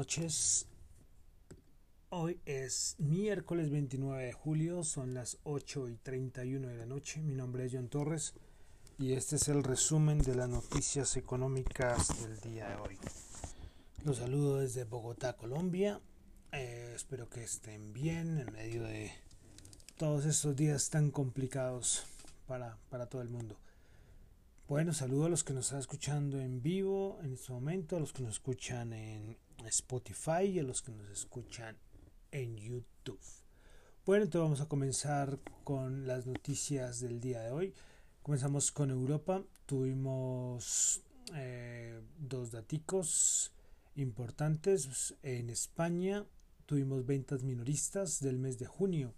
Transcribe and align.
noches. 0.00 0.66
Hoy 2.08 2.40
es 2.46 2.96
miércoles 2.96 3.68
29 3.68 4.24
de 4.24 4.32
julio, 4.32 4.82
son 4.82 5.12
las 5.12 5.36
8 5.42 5.90
y 5.90 5.98
31 5.98 6.68
de 6.68 6.76
la 6.78 6.86
noche. 6.86 7.20
Mi 7.20 7.34
nombre 7.34 7.66
es 7.66 7.72
John 7.74 7.90
Torres 7.90 8.32
y 8.98 9.12
este 9.12 9.36
es 9.36 9.48
el 9.48 9.62
resumen 9.62 10.20
de 10.20 10.34
las 10.36 10.48
noticias 10.48 11.18
económicas 11.18 12.18
del 12.22 12.40
día 12.40 12.70
de 12.70 12.76
hoy. 12.76 12.98
Los 14.02 14.16
saludo 14.16 14.60
desde 14.60 14.84
Bogotá, 14.84 15.36
Colombia. 15.36 16.00
Eh, 16.52 16.94
espero 16.96 17.28
que 17.28 17.44
estén 17.44 17.92
bien 17.92 18.38
en 18.38 18.54
medio 18.54 18.84
de 18.84 19.12
todos 19.98 20.24
estos 20.24 20.56
días 20.56 20.88
tan 20.88 21.10
complicados 21.10 22.06
para, 22.46 22.78
para 22.88 23.04
todo 23.04 23.20
el 23.20 23.28
mundo. 23.28 23.58
Bueno, 24.66 24.94
saludo 24.94 25.26
a 25.26 25.28
los 25.28 25.44
que 25.44 25.52
nos 25.52 25.66
están 25.66 25.80
escuchando 25.80 26.40
en 26.40 26.62
vivo 26.62 27.18
en 27.22 27.34
este 27.34 27.52
momento, 27.52 27.96
a 27.96 28.00
los 28.00 28.14
que 28.14 28.22
nos 28.22 28.36
escuchan 28.36 28.94
en 28.94 29.36
Spotify 29.68 30.44
y 30.44 30.58
a 30.58 30.62
los 30.62 30.82
que 30.82 30.92
nos 30.92 31.08
escuchan 31.10 31.76
en 32.30 32.56
YouTube. 32.56 33.20
Bueno, 34.06 34.24
entonces 34.24 34.44
vamos 34.44 34.60
a 34.60 34.68
comenzar 34.68 35.38
con 35.64 36.06
las 36.06 36.26
noticias 36.26 37.00
del 37.00 37.20
día 37.20 37.40
de 37.40 37.50
hoy. 37.50 37.74
Comenzamos 38.22 38.72
con 38.72 38.90
Europa. 38.90 39.42
Tuvimos 39.66 41.02
eh, 41.34 42.00
dos 42.18 42.50
daticos 42.50 43.52
importantes. 43.96 45.14
En 45.22 45.50
España 45.50 46.24
tuvimos 46.66 47.06
ventas 47.06 47.42
minoristas 47.42 48.20
del 48.20 48.38
mes 48.38 48.58
de 48.58 48.66
junio 48.66 49.14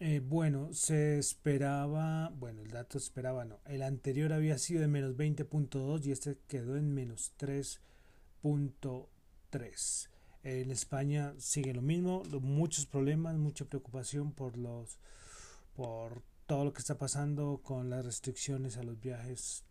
eh, 0.00 0.20
bueno, 0.24 0.72
se 0.72 1.18
esperaba, 1.18 2.32
bueno, 2.36 2.62
el 2.62 2.70
dato 2.70 2.98
esperaba 2.98 3.44
no, 3.44 3.58
el 3.66 3.82
anterior 3.82 4.32
había 4.32 4.56
sido 4.56 4.80
de 4.80 4.86
menos 4.86 5.16
20.2 5.16 6.06
y 6.06 6.12
este 6.12 6.38
quedó 6.46 6.76
en 6.76 6.94
menos 6.94 7.32
3.3. 8.42 10.08
En 10.44 10.70
España 10.70 11.34
sigue 11.38 11.74
lo 11.74 11.82
mismo, 11.82 12.22
muchos 12.40 12.86
problemas, 12.86 13.36
mucha 13.36 13.64
preocupación 13.64 14.32
por 14.32 14.56
los 14.56 14.98
por 15.74 16.22
todo 16.46 16.64
lo 16.64 16.72
que 16.72 16.80
está 16.80 16.98
pasando 16.98 17.60
con 17.62 17.90
las 17.90 18.04
restricciones 18.04 18.78
a 18.78 18.82
los 18.82 19.00
viajes 19.00 19.64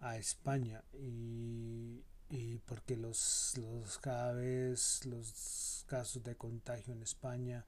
a 0.00 0.16
España 0.16 0.82
y, 0.94 2.02
y 2.30 2.58
porque 2.66 2.96
los, 2.96 3.54
los 3.58 3.98
cada 3.98 4.32
vez 4.32 5.04
los 5.06 5.84
casos 5.86 6.24
de 6.24 6.34
contagio 6.36 6.92
en 6.94 7.02
España 7.02 7.64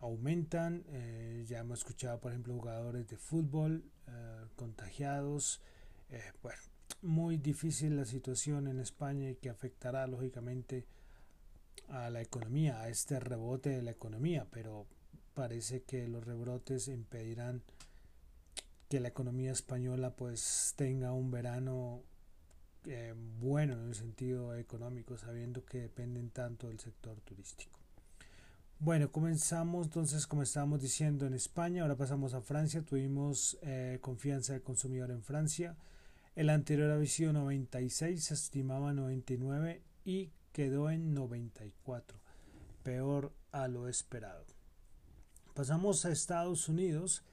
aumentan. 0.00 0.84
Eh, 0.88 1.44
ya 1.48 1.60
hemos 1.60 1.80
escuchado, 1.80 2.20
por 2.20 2.32
ejemplo, 2.32 2.54
jugadores 2.54 3.08
de 3.08 3.16
fútbol 3.16 3.84
eh, 4.06 4.46
contagiados. 4.56 5.60
Eh, 6.10 6.32
bueno, 6.42 6.60
muy 7.04 7.36
difícil 7.36 7.96
la 7.96 8.04
situación 8.04 8.66
en 8.66 8.80
España 8.80 9.30
y 9.30 9.36
que 9.36 9.50
afectará 9.50 10.06
lógicamente 10.06 10.86
a 11.88 12.10
la 12.10 12.22
economía, 12.22 12.80
a 12.80 12.88
este 12.88 13.20
rebote 13.20 13.70
de 13.70 13.82
la 13.82 13.90
economía, 13.90 14.46
pero 14.50 14.86
parece 15.34 15.82
que 15.82 16.08
los 16.08 16.24
rebrotes 16.24 16.88
impedirán 16.88 17.62
que 18.88 19.00
la 19.00 19.08
economía 19.08 19.52
española 19.52 20.14
pues 20.16 20.74
tenga 20.76 21.12
un 21.12 21.30
verano 21.30 22.02
bueno 23.40 23.74
en 23.74 23.88
el 23.88 23.94
sentido 23.94 24.54
económico, 24.54 25.16
sabiendo 25.16 25.64
que 25.64 25.80
dependen 25.80 26.30
tanto 26.30 26.68
del 26.68 26.78
sector 26.78 27.20
turístico. 27.22 27.78
Bueno, 28.78 29.10
comenzamos 29.10 29.86
entonces, 29.86 30.26
como 30.26 30.42
estábamos 30.42 30.82
diciendo, 30.82 31.26
en 31.26 31.34
España, 31.34 31.82
ahora 31.82 31.96
pasamos 31.96 32.34
a 32.34 32.42
Francia, 32.42 32.82
tuvimos 32.82 33.56
eh, 33.62 33.98
confianza 34.02 34.52
del 34.52 34.62
consumidor 34.62 35.10
en 35.10 35.22
Francia, 35.22 35.76
el 36.34 36.50
anterior 36.50 36.90
había 36.90 37.08
sido 37.08 37.32
96, 37.32 38.24
se 38.24 38.34
estimaba 38.34 38.92
99 38.92 39.82
y 40.04 40.30
quedó 40.52 40.90
en 40.90 41.14
94, 41.14 42.18
peor 42.82 43.32
a 43.52 43.68
lo 43.68 43.88
esperado. 43.88 44.44
Pasamos 45.54 46.04
a 46.04 46.12
Estados 46.12 46.68
Unidos, 46.68 47.24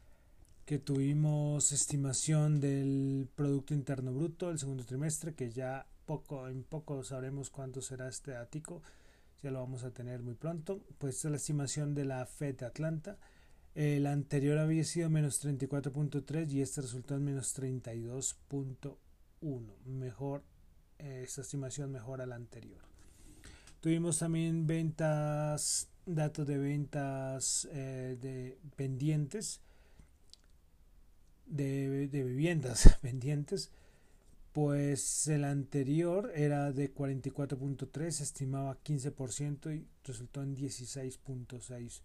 que 0.66 0.79
tuvimos 0.79 1.72
estimación 1.72 2.59
del 2.59 3.28
Producto 3.35 3.73
Interno 3.73 4.13
Bruto 4.13 4.50
del 4.50 4.59
segundo 4.59 4.85
trimestre, 4.85 5.34
que 5.34 5.50
ya 5.51 5.88
poco 6.06 6.47
en 6.47 6.63
poco 6.63 7.03
sabremos 7.03 7.50
cuánto 7.50 7.81
será 7.81 8.07
este 8.07 8.35
ático 8.35 8.81
ya 9.41 9.51
lo 9.51 9.59
vamos 9.59 9.84
a 9.84 9.91
tener 9.91 10.22
muy 10.22 10.35
pronto. 10.35 10.84
Pues 10.97 11.23
la 11.25 11.38
estimación 11.38 11.95
de 11.95 12.06
la 12.06 12.25
Fed 12.25 12.57
de 12.57 12.66
Atlanta. 12.66 13.17
El 13.74 14.06
anterior 14.06 14.58
había 14.58 14.84
sido 14.84 15.09
menos 15.09 15.44
34.3 15.46 16.52
y 16.52 16.62
este 16.62 16.82
resultó 16.82 17.16
en 17.16 17.24
menos 17.24 17.58
32.1. 17.58 18.98
Mejor, 19.86 20.44
eh, 21.00 21.22
esta 21.26 21.42
estimación 21.42 21.92
mejora 21.92 22.26
la 22.26 22.36
anterior. 22.36 22.82
Tuvimos 23.80 24.20
también 24.20 24.68
ventas, 24.68 25.90
datos 26.06 26.46
de 26.46 26.58
ventas 26.58 27.68
eh, 27.72 28.18
de 28.22 28.58
pendientes, 28.76 29.62
de, 31.46 32.08
de 32.08 32.24
viviendas 32.24 32.98
pendientes 33.02 33.72
pues 34.52 35.28
el 35.28 35.46
anterior 35.46 36.32
era 36.36 36.74
de 36.74 36.94
44.3, 36.94 38.22
estimaba 38.22 38.78
15% 38.84 39.74
y 39.74 39.88
resultó 40.03 40.44
en 40.44 40.58
16.6%. 40.58 42.02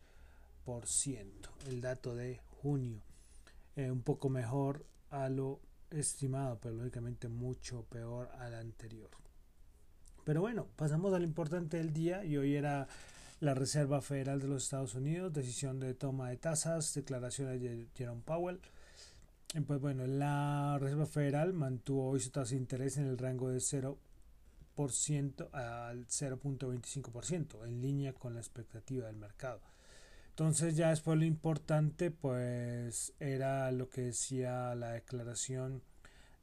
El 1.68 1.80
dato 1.80 2.14
de 2.14 2.40
junio, 2.60 3.00
eh, 3.76 3.90
un 3.90 4.02
poco 4.02 4.28
mejor 4.28 4.84
a 5.10 5.28
lo 5.28 5.60
estimado, 5.90 6.58
pero 6.60 6.74
lógicamente 6.74 7.28
mucho 7.28 7.84
peor 7.84 8.30
al 8.38 8.54
anterior. 8.54 9.10
Pero 10.24 10.40
bueno, 10.40 10.66
pasamos 10.74 11.14
al 11.14 11.22
importante 11.22 11.76
del 11.76 11.92
día 11.92 12.24
y 12.24 12.36
hoy 12.36 12.56
era 12.56 12.88
la 13.38 13.54
Reserva 13.54 14.00
Federal 14.00 14.40
de 14.40 14.48
los 14.48 14.64
Estados 14.64 14.96
Unidos, 14.96 15.32
decisión 15.32 15.78
de 15.78 15.94
toma 15.94 16.30
de 16.30 16.36
tasas, 16.36 16.92
declaraciones 16.94 17.60
de 17.60 17.86
Jerome 17.94 18.22
Powell. 18.24 18.60
Pues 19.66 19.80
bueno, 19.80 20.04
la 20.06 20.78
Reserva 20.80 21.06
Federal 21.06 21.52
mantuvo 21.52 22.10
hoy 22.10 22.18
su 22.18 22.30
tasa 22.30 22.50
de 22.50 22.60
interés 22.60 22.96
en 22.96 23.06
el 23.06 23.18
rango 23.18 23.48
de 23.50 23.58
0% 23.58 23.96
al 25.52 26.06
0.25%, 26.08 27.64
en 27.64 27.80
línea 27.80 28.12
con 28.12 28.34
la 28.34 28.40
expectativa 28.40 29.06
del 29.06 29.16
mercado. 29.16 29.60
Entonces 30.38 30.76
ya 30.76 30.90
después 30.90 31.18
lo 31.18 31.24
importante 31.24 32.10
pues 32.10 33.14
era 33.20 33.72
lo 33.72 33.88
que 33.88 34.02
decía 34.02 34.74
la 34.74 34.90
declaración 34.90 35.82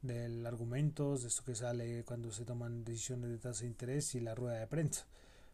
del 0.02 0.44
argumentos, 0.44 1.22
de 1.22 1.28
esto 1.28 1.44
que 1.44 1.54
sale 1.54 2.02
cuando 2.02 2.32
se 2.32 2.44
toman 2.44 2.82
decisiones 2.82 3.30
de 3.30 3.38
tasa 3.38 3.60
de 3.60 3.68
interés 3.68 4.16
y 4.16 4.20
la 4.20 4.34
rueda 4.34 4.58
de 4.58 4.66
prensa. 4.66 5.06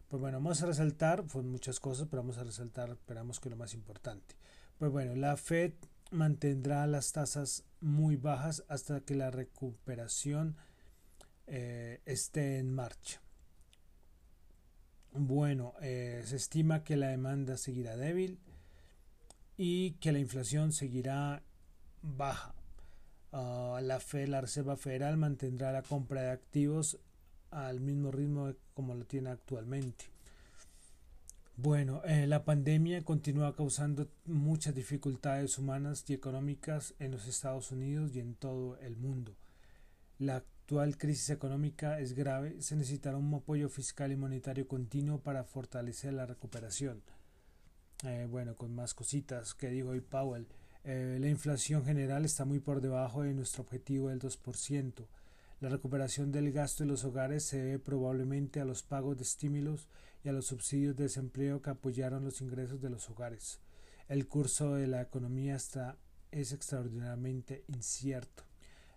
Pues 0.09 0.19
bueno, 0.19 0.39
vamos 0.39 0.59
a 0.63 0.65
resaltar, 0.65 1.23
pues 1.23 1.45
muchas 1.45 1.79
cosas, 1.79 2.07
pero 2.09 2.23
vamos 2.23 2.39
a 2.39 2.43
resaltar, 2.43 2.89
esperamos 2.89 3.39
que 3.39 3.51
lo 3.51 3.57
más 3.57 3.75
importante. 3.75 4.35
Pues 4.79 4.91
bueno, 4.91 5.15
la 5.15 5.37
Fed 5.37 5.73
mantendrá 6.09 6.87
las 6.87 7.11
tasas 7.11 7.63
muy 7.79 8.15
bajas 8.15 8.63
hasta 8.69 9.01
que 9.01 9.13
la 9.13 9.29
recuperación 9.29 10.57
eh, 11.45 12.01
esté 12.05 12.57
en 12.57 12.73
marcha. 12.73 13.20
Bueno, 15.13 15.73
eh, 15.81 16.21
se 16.25 16.37
estima 16.37 16.83
que 16.83 16.95
la 16.95 17.09
demanda 17.09 17.57
seguirá 17.57 17.97
débil 17.97 18.39
y 19.57 19.91
que 19.93 20.11
la 20.11 20.19
inflación 20.19 20.71
seguirá 20.71 21.43
baja. 22.01 22.55
Ah, 23.33 23.79
la, 23.81 23.99
Fed, 23.99 24.29
la 24.29 24.41
Reserva 24.41 24.77
Federal 24.77 25.17
mantendrá 25.17 25.71
la 25.71 25.83
compra 25.83 26.21
de 26.21 26.31
activos 26.31 26.97
al 27.51 27.81
mismo 27.81 28.11
ritmo 28.11 28.53
como 28.73 28.95
lo 28.95 29.05
tiene 29.05 29.29
actualmente. 29.29 30.05
Bueno, 31.57 32.01
eh, 32.05 32.25
la 32.25 32.43
pandemia 32.43 33.03
continúa 33.03 33.55
causando 33.55 34.07
muchas 34.25 34.73
dificultades 34.73 35.57
humanas 35.57 36.05
y 36.07 36.13
económicas 36.13 36.95
en 36.99 37.11
los 37.11 37.27
Estados 37.27 37.71
Unidos 37.71 38.15
y 38.15 38.19
en 38.19 38.35
todo 38.35 38.77
el 38.77 38.95
mundo. 38.95 39.35
La 40.17 40.43
actual 40.71 40.97
crisis 40.97 41.31
económica 41.31 41.99
es 41.99 42.13
grave, 42.13 42.61
se 42.61 42.77
necesitará 42.77 43.17
un 43.17 43.33
apoyo 43.33 43.67
fiscal 43.67 44.13
y 44.13 44.15
monetario 44.15 44.69
continuo 44.69 45.19
para 45.19 45.43
fortalecer 45.43 46.13
la 46.13 46.25
recuperación. 46.25 47.03
Eh, 48.05 48.25
bueno, 48.29 48.55
con 48.55 48.73
más 48.73 48.93
cositas 48.93 49.53
que 49.53 49.67
dijo 49.67 49.89
hoy 49.89 49.99
Powell. 49.99 50.47
Eh, 50.85 51.17
la 51.19 51.27
inflación 51.27 51.83
general 51.83 52.23
está 52.23 52.45
muy 52.45 52.59
por 52.59 52.79
debajo 52.79 53.23
de 53.23 53.33
nuestro 53.33 53.63
objetivo 53.63 54.07
del 54.07 54.19
2%. 54.21 55.07
La 55.59 55.67
recuperación 55.67 56.31
del 56.31 56.53
gasto 56.53 56.85
de 56.85 56.89
los 56.89 57.03
hogares 57.03 57.43
se 57.43 57.57
debe 57.61 57.79
probablemente 57.79 58.61
a 58.61 58.65
los 58.65 58.81
pagos 58.81 59.17
de 59.17 59.23
estímulos 59.23 59.89
y 60.23 60.29
a 60.29 60.31
los 60.31 60.45
subsidios 60.45 60.95
de 60.95 61.03
desempleo 61.03 61.61
que 61.61 61.71
apoyaron 61.71 62.23
los 62.23 62.39
ingresos 62.39 62.81
de 62.81 62.89
los 62.89 63.09
hogares. 63.09 63.59
El 64.07 64.25
curso 64.25 64.75
de 64.75 64.87
la 64.87 65.01
economía 65.01 65.57
está, 65.57 65.97
es 66.31 66.53
extraordinariamente 66.53 67.65
incierto. 67.67 68.50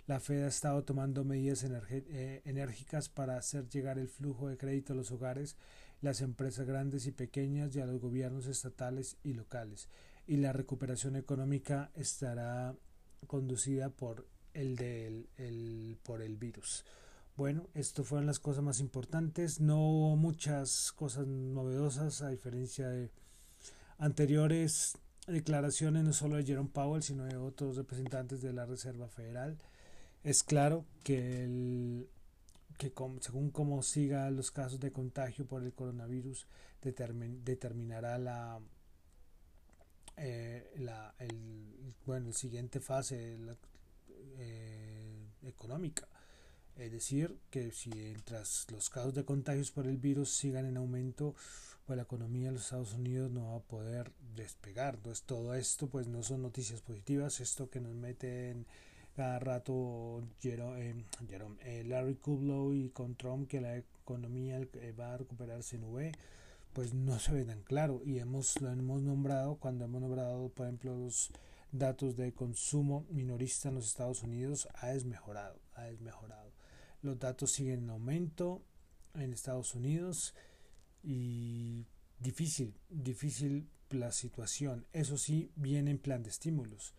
La 0.06 0.21
Fed 0.21 0.43
ha 0.43 0.49
estado 0.49 0.85
tomando 0.85 1.25
medidas 1.25 1.65
eh, 1.65 2.43
enérgicas 2.45 3.09
para 3.09 3.39
hacer 3.39 3.69
llegar 3.71 3.99
el 3.99 4.09
flujo 4.09 4.49
de 4.49 4.59
crédito 4.59 4.93
a 4.93 4.97
los 4.97 5.11
hogares, 5.11 5.56
las 6.03 6.21
empresas 6.21 6.67
grandes 6.67 7.06
y 7.06 7.12
pequeñas 7.12 7.75
y 7.75 7.81
a 7.81 7.87
los 7.87 8.01
gobiernos 8.01 8.47
estatales 8.47 9.17
y 9.23 9.33
locales. 9.33 9.89
Y 10.27 10.37
la 10.37 10.53
recuperación 10.53 11.17
económica 11.17 11.91
estará 11.95 12.75
conducida 13.27 13.89
por 13.89 14.27
el, 14.53 14.77
del, 14.77 15.29
el 15.39 15.99
por 16.03 16.21
el 16.21 16.37
virus. 16.37 16.85
bueno, 17.37 17.67
esto 17.75 18.05
fueron 18.05 18.27
las 18.27 18.39
cosas 18.39 18.62
más 18.62 18.81
importantes. 18.81 19.61
No 19.61 19.81
hubo 19.81 20.17
muchas 20.17 20.93
cosas 20.93 21.27
novedosas 21.27 22.21
a 22.21 22.29
diferencia 22.29 22.89
de 22.89 23.11
anteriores 23.99 24.99
declaraciones, 25.27 26.05
no 26.05 26.12
solo 26.12 26.37
de 26.37 26.45
Jerome 26.45 26.71
Powell, 26.71 27.03
sino 27.03 27.25
de 27.25 27.37
otros 27.37 27.77
representantes 27.77 28.43
de 28.43 28.53
la 28.53 28.67
Reserva 28.67 29.09
Federal. 29.09 29.59
Es 30.25 30.43
claro 30.43 30.85
que, 31.05 31.44
el, 31.44 32.09
que 32.79 32.93
según 33.21 33.50
cómo 33.50 33.82
siga 33.82 34.31
los 34.31 34.50
casos 34.50 34.81
de 34.81 34.91
contagio 34.91 35.47
por 35.47 35.62
el 35.62 35.73
coronavirus, 35.73 36.47
determinará 36.82 38.19
la, 38.19 38.59
eh, 40.17 40.73
la 40.79 41.15
el, 41.19 41.94
bueno, 42.05 42.29
el 42.29 42.35
siguiente 42.35 42.81
fase 42.81 43.38
eh, 44.38 45.26
económica 45.43 46.09
es 46.77 46.91
decir, 46.91 47.38
que 47.50 47.70
si 47.70 47.91
mientras 47.91 48.67
los 48.70 48.91
casos 48.91 49.15
de 49.15 49.25
contagios 49.25 49.70
por 49.70 49.87
el 49.87 49.97
virus 49.97 50.35
sigan 50.35 50.67
en 50.67 50.77
aumento, 50.77 51.35
pues 51.87 51.97
la 51.97 52.03
economía 52.03 52.49
de 52.49 52.55
los 52.55 52.65
Estados 52.65 52.94
Unidos 52.94 53.31
no 53.31 53.53
va 53.53 53.56
a 53.59 53.61
poder 53.61 54.12
despegar. 54.35 54.97
Entonces 54.97 55.25
todo 55.25 55.55
esto 55.55 55.87
pues 55.88 56.09
no 56.09 56.23
son 56.23 56.43
noticias 56.43 56.81
positivas. 56.81 57.41
Esto 57.41 57.70
que 57.70 57.81
nos 57.81 57.94
meten 57.94 58.67
cada 59.14 59.38
rato 59.38 60.22
Jerome, 60.40 61.05
Jerome, 61.28 61.56
eh, 61.62 61.84
Larry 61.84 62.16
Kudlow 62.16 62.75
y 62.75 62.90
con 62.90 63.14
Trump 63.14 63.49
que 63.49 63.61
la 63.61 63.76
economía 63.76 64.61
eh, 64.61 64.94
va 64.99 65.14
a 65.14 65.19
recuperarse 65.19 65.76
en 65.76 65.84
UE, 65.84 66.12
pues 66.72 66.94
no 66.94 67.19
se 67.19 67.32
ve 67.32 67.44
tan 67.44 67.62
claro. 67.62 68.02
Y 68.05 68.19
hemos, 68.19 68.61
lo 68.61 68.70
hemos 68.70 69.02
nombrado 69.02 69.56
cuando 69.56 69.84
hemos 69.84 70.00
nombrado, 70.00 70.49
por 70.49 70.66
ejemplo, 70.66 70.96
los 70.96 71.31
datos 71.70 72.16
de 72.16 72.32
consumo 72.32 73.06
minorista 73.11 73.69
en 73.69 73.76
los 73.76 73.87
Estados 73.87 74.22
Unidos, 74.22 74.69
ha 74.75 74.88
desmejorado, 74.88 75.60
ha 75.75 75.84
desmejorado. 75.84 76.52
Los 77.02 77.19
datos 77.19 77.52
siguen 77.52 77.84
en 77.84 77.90
aumento 77.90 78.62
en 79.14 79.32
Estados 79.32 79.75
Unidos 79.75 80.34
y 81.02 81.84
difícil, 82.19 82.75
difícil 82.90 83.69
la 83.90 84.10
situación. 84.10 84.87
Eso 84.93 85.19
sí, 85.19 85.50
viene 85.55 85.93
en 85.93 85.99
plan 85.99 86.22
de 86.22 86.31
estímulos 86.31 86.94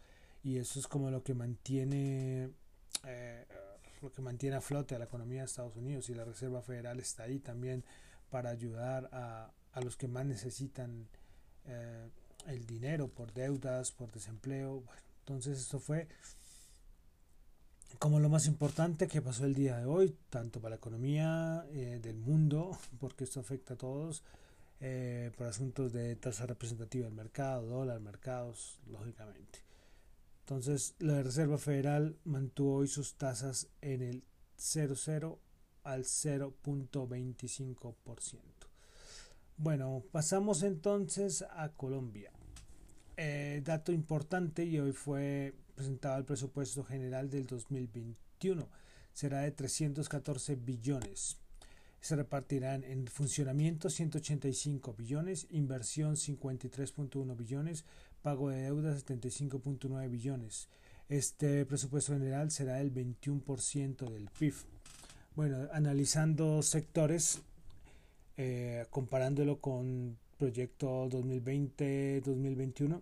y 0.46 0.60
eso 0.60 0.80
es 0.80 0.88
como 0.88 1.10
lo 1.10 1.24
que 1.24 1.34
mantiene 1.34 2.52
eh, 3.04 3.46
lo 4.00 4.12
que 4.12 4.22
mantiene 4.22 4.56
a 4.56 4.62
flote 4.62 4.94
a 4.94 5.00
la 5.00 5.06
economía 5.06 5.40
de 5.40 5.46
Estados 5.46 5.76
Unidos 5.76 6.08
y 6.10 6.14
la 6.14 6.24
Reserva 6.24 6.62
Federal 6.62 7.00
está 7.00 7.24
ahí 7.24 7.40
también 7.40 7.84
para 8.30 8.52
ayudar 8.52 9.10
a, 9.12 9.52
a 9.74 9.82
los 9.82 9.98
que 9.98 10.08
más 10.08 10.24
necesitan 10.24 11.08
eh, 11.66 12.08
el 12.46 12.68
dinero 12.68 13.08
por 13.08 13.34
deudas, 13.34 13.92
por 13.92 14.12
desempleo. 14.12 14.84
entonces 15.22 15.60
esto 15.60 15.80
fue 15.80 16.08
como 17.98 18.20
lo 18.20 18.30
más 18.30 18.46
importante 18.46 19.08
que 19.08 19.24
pasó 19.24 19.46
el 19.46 19.56
día 19.56 19.78
de 19.80 19.86
hoy, 19.86 20.16
tanto 20.30 20.62
para 20.62 20.72
la 20.72 20.76
economía 20.76 21.66
eh, 21.72 22.00
del 22.04 22.20
mundo, 22.20 22.78
porque 23.00 23.24
esto 23.24 23.40
afecta 23.40 23.74
a 23.74 23.78
todos, 23.78 24.24
por 25.38 25.48
asuntos 25.48 25.92
de 25.92 26.16
tasa 26.18 26.46
representativa 26.46 27.08
del 27.08 27.16
mercado, 27.16 27.66
dólar, 27.66 28.00
mercados, 28.02 28.78
lógicamente. 28.86 29.65
Entonces, 30.46 30.94
la 31.00 31.24
Reserva 31.24 31.58
Federal 31.58 32.20
mantuvo 32.24 32.76
hoy 32.76 32.88
sus 32.88 33.16
tasas 33.16 33.68
en 33.82 34.04
el 34.04 34.24
0,0 34.60 35.40
al 35.84 36.04
0.25%. 36.04 38.40
Bueno, 39.58 40.04
pasamos 40.12 40.62
entonces 40.62 41.44
a 41.50 41.70
Colombia. 41.70 42.32
Eh, 43.18 43.64
dato 43.66 43.92
importante 43.92 44.64
y 44.64 44.78
hoy 44.78 44.92
fue 44.92 45.56
presentado 45.74 46.20
el 46.20 46.26
presupuesto 46.26 46.84
general 46.84 47.32
del 47.32 47.48
2021. 47.48 48.70
Será 49.14 49.40
de 49.40 49.52
314 49.52 50.58
billones. 50.58 51.38
Se 52.02 52.16
repartirán 52.16 52.84
en 52.84 53.08
funcionamiento 53.08 53.90
185 53.90 54.94
billones, 54.94 55.48
inversión 55.50 56.18
53.1 56.18 57.36
billones, 57.36 57.84
pago 58.26 58.50
de 58.50 58.64
deudas 58.64 59.06
75.9 59.06 60.10
billones. 60.10 60.68
Este 61.10 61.64
presupuesto 61.64 62.14
general 62.14 62.50
será 62.50 62.82
el 62.82 62.92
21% 62.92 64.10
del 64.10 64.30
PIB. 64.40 64.56
Bueno, 65.36 65.68
analizando 65.72 66.64
sectores, 66.64 67.44
eh, 68.38 68.88
comparándolo 68.90 69.62
con 69.62 70.18
proyecto 70.40 71.08
2020-2021, 71.08 73.00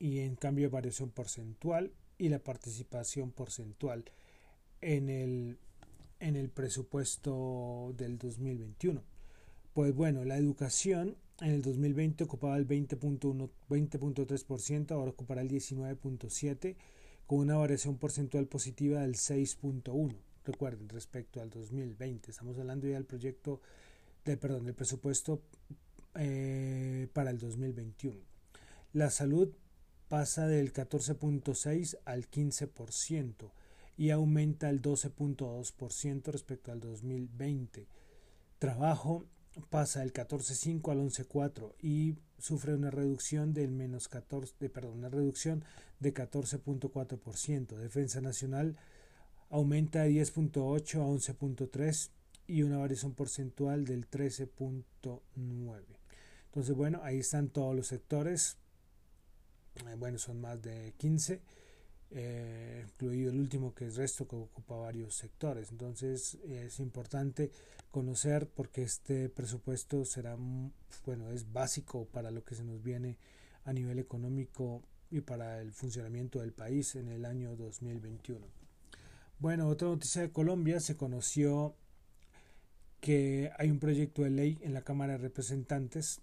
y 0.00 0.18
en 0.18 0.36
cambio 0.36 0.66
de 0.66 0.74
variación 0.74 1.08
porcentual 1.08 1.92
y 2.18 2.28
la 2.28 2.40
participación 2.40 3.30
porcentual 3.30 4.04
en 4.82 5.08
el, 5.08 5.56
en 6.20 6.36
el 6.36 6.50
presupuesto 6.50 7.94
del 7.96 8.18
2021. 8.18 9.02
Pues 9.72 9.94
bueno, 9.94 10.26
la 10.26 10.36
educación 10.36 11.16
en 11.40 11.50
el 11.50 11.62
2020 11.62 12.24
ocupaba 12.24 12.56
el 12.56 12.66
20.1, 12.66 13.50
20.3%, 13.68 14.90
ahora 14.92 15.10
ocupará 15.10 15.42
el 15.42 15.50
19.7%, 15.50 16.76
con 17.26 17.40
una 17.40 17.56
variación 17.56 17.98
porcentual 17.98 18.46
positiva 18.46 19.00
del 19.00 19.14
6.1%. 19.14 20.16
Recuerden, 20.44 20.88
respecto 20.88 21.42
al 21.42 21.50
2020, 21.50 22.30
estamos 22.30 22.56
hablando 22.56 22.86
ya 22.86 22.94
del 22.94 23.04
proyecto, 23.04 23.60
de, 24.24 24.36
perdón, 24.36 24.64
del 24.64 24.74
presupuesto 24.74 25.42
eh, 26.14 27.08
para 27.12 27.30
el 27.30 27.38
2021. 27.38 28.16
La 28.92 29.10
salud 29.10 29.52
pasa 30.08 30.46
del 30.46 30.72
14.6 30.72 31.98
al 32.04 32.30
15% 32.30 33.50
y 33.96 34.10
aumenta 34.10 34.70
el 34.70 34.80
12.2% 34.80 36.30
respecto 36.30 36.70
al 36.70 36.80
2020. 36.80 37.88
Trabajo 38.58 39.26
pasa 39.70 40.00
del 40.00 40.12
14.5 40.12 40.90
al 40.92 40.98
11.4 40.98 41.74
y 41.80 42.16
sufre 42.38 42.74
una 42.74 42.90
reducción 42.90 43.52
del 43.54 43.70
menos 43.70 44.08
14, 44.08 44.54
de, 44.60 44.68
perdón, 44.68 44.98
una 44.98 45.08
reducción 45.08 45.64
de 46.00 46.12
14.4%. 46.14 47.76
Defensa 47.76 48.20
Nacional 48.20 48.76
aumenta 49.50 50.02
de 50.02 50.10
10.8 50.10 51.00
a 51.00 51.06
11.3 51.06 52.10
y 52.48 52.62
una 52.62 52.78
variación 52.78 53.14
porcentual 53.14 53.84
del 53.84 54.08
13.9. 54.08 55.20
Entonces, 56.46 56.74
bueno, 56.76 57.00
ahí 57.02 57.18
están 57.18 57.48
todos 57.48 57.74
los 57.74 57.86
sectores 57.88 58.58
eh, 59.84 59.94
bueno, 59.96 60.18
son 60.18 60.40
más 60.40 60.60
de 60.62 60.94
15, 60.96 61.40
eh, 62.10 62.84
incluido 62.86 63.30
el 63.30 63.40
último 63.40 63.74
que 63.74 63.86
es 63.86 63.96
resto 63.96 64.26
que 64.28 64.36
ocupa 64.36 64.76
varios 64.76 65.14
sectores. 65.16 65.70
Entonces 65.70 66.34
es 66.48 66.78
importante 66.80 67.50
conocer 67.90 68.48
porque 68.48 68.82
este 68.82 69.28
presupuesto 69.28 70.04
será, 70.04 70.36
mm, 70.36 70.72
bueno, 71.04 71.30
es 71.30 71.52
básico 71.52 72.06
para 72.06 72.30
lo 72.30 72.44
que 72.44 72.54
se 72.54 72.64
nos 72.64 72.82
viene 72.82 73.16
a 73.64 73.72
nivel 73.72 73.98
económico 73.98 74.82
y 75.10 75.20
para 75.20 75.60
el 75.60 75.72
funcionamiento 75.72 76.40
del 76.40 76.52
país 76.52 76.94
en 76.94 77.08
el 77.08 77.24
año 77.24 77.56
2021. 77.56 78.46
Bueno, 79.38 79.68
otra 79.68 79.88
noticia 79.88 80.22
de 80.22 80.30
Colombia, 80.30 80.80
se 80.80 80.96
conoció 80.96 81.74
que 83.00 83.50
hay 83.58 83.70
un 83.70 83.78
proyecto 83.78 84.22
de 84.22 84.30
ley 84.30 84.58
en 84.62 84.72
la 84.72 84.82
Cámara 84.82 85.12
de 85.12 85.18
Representantes 85.18 86.20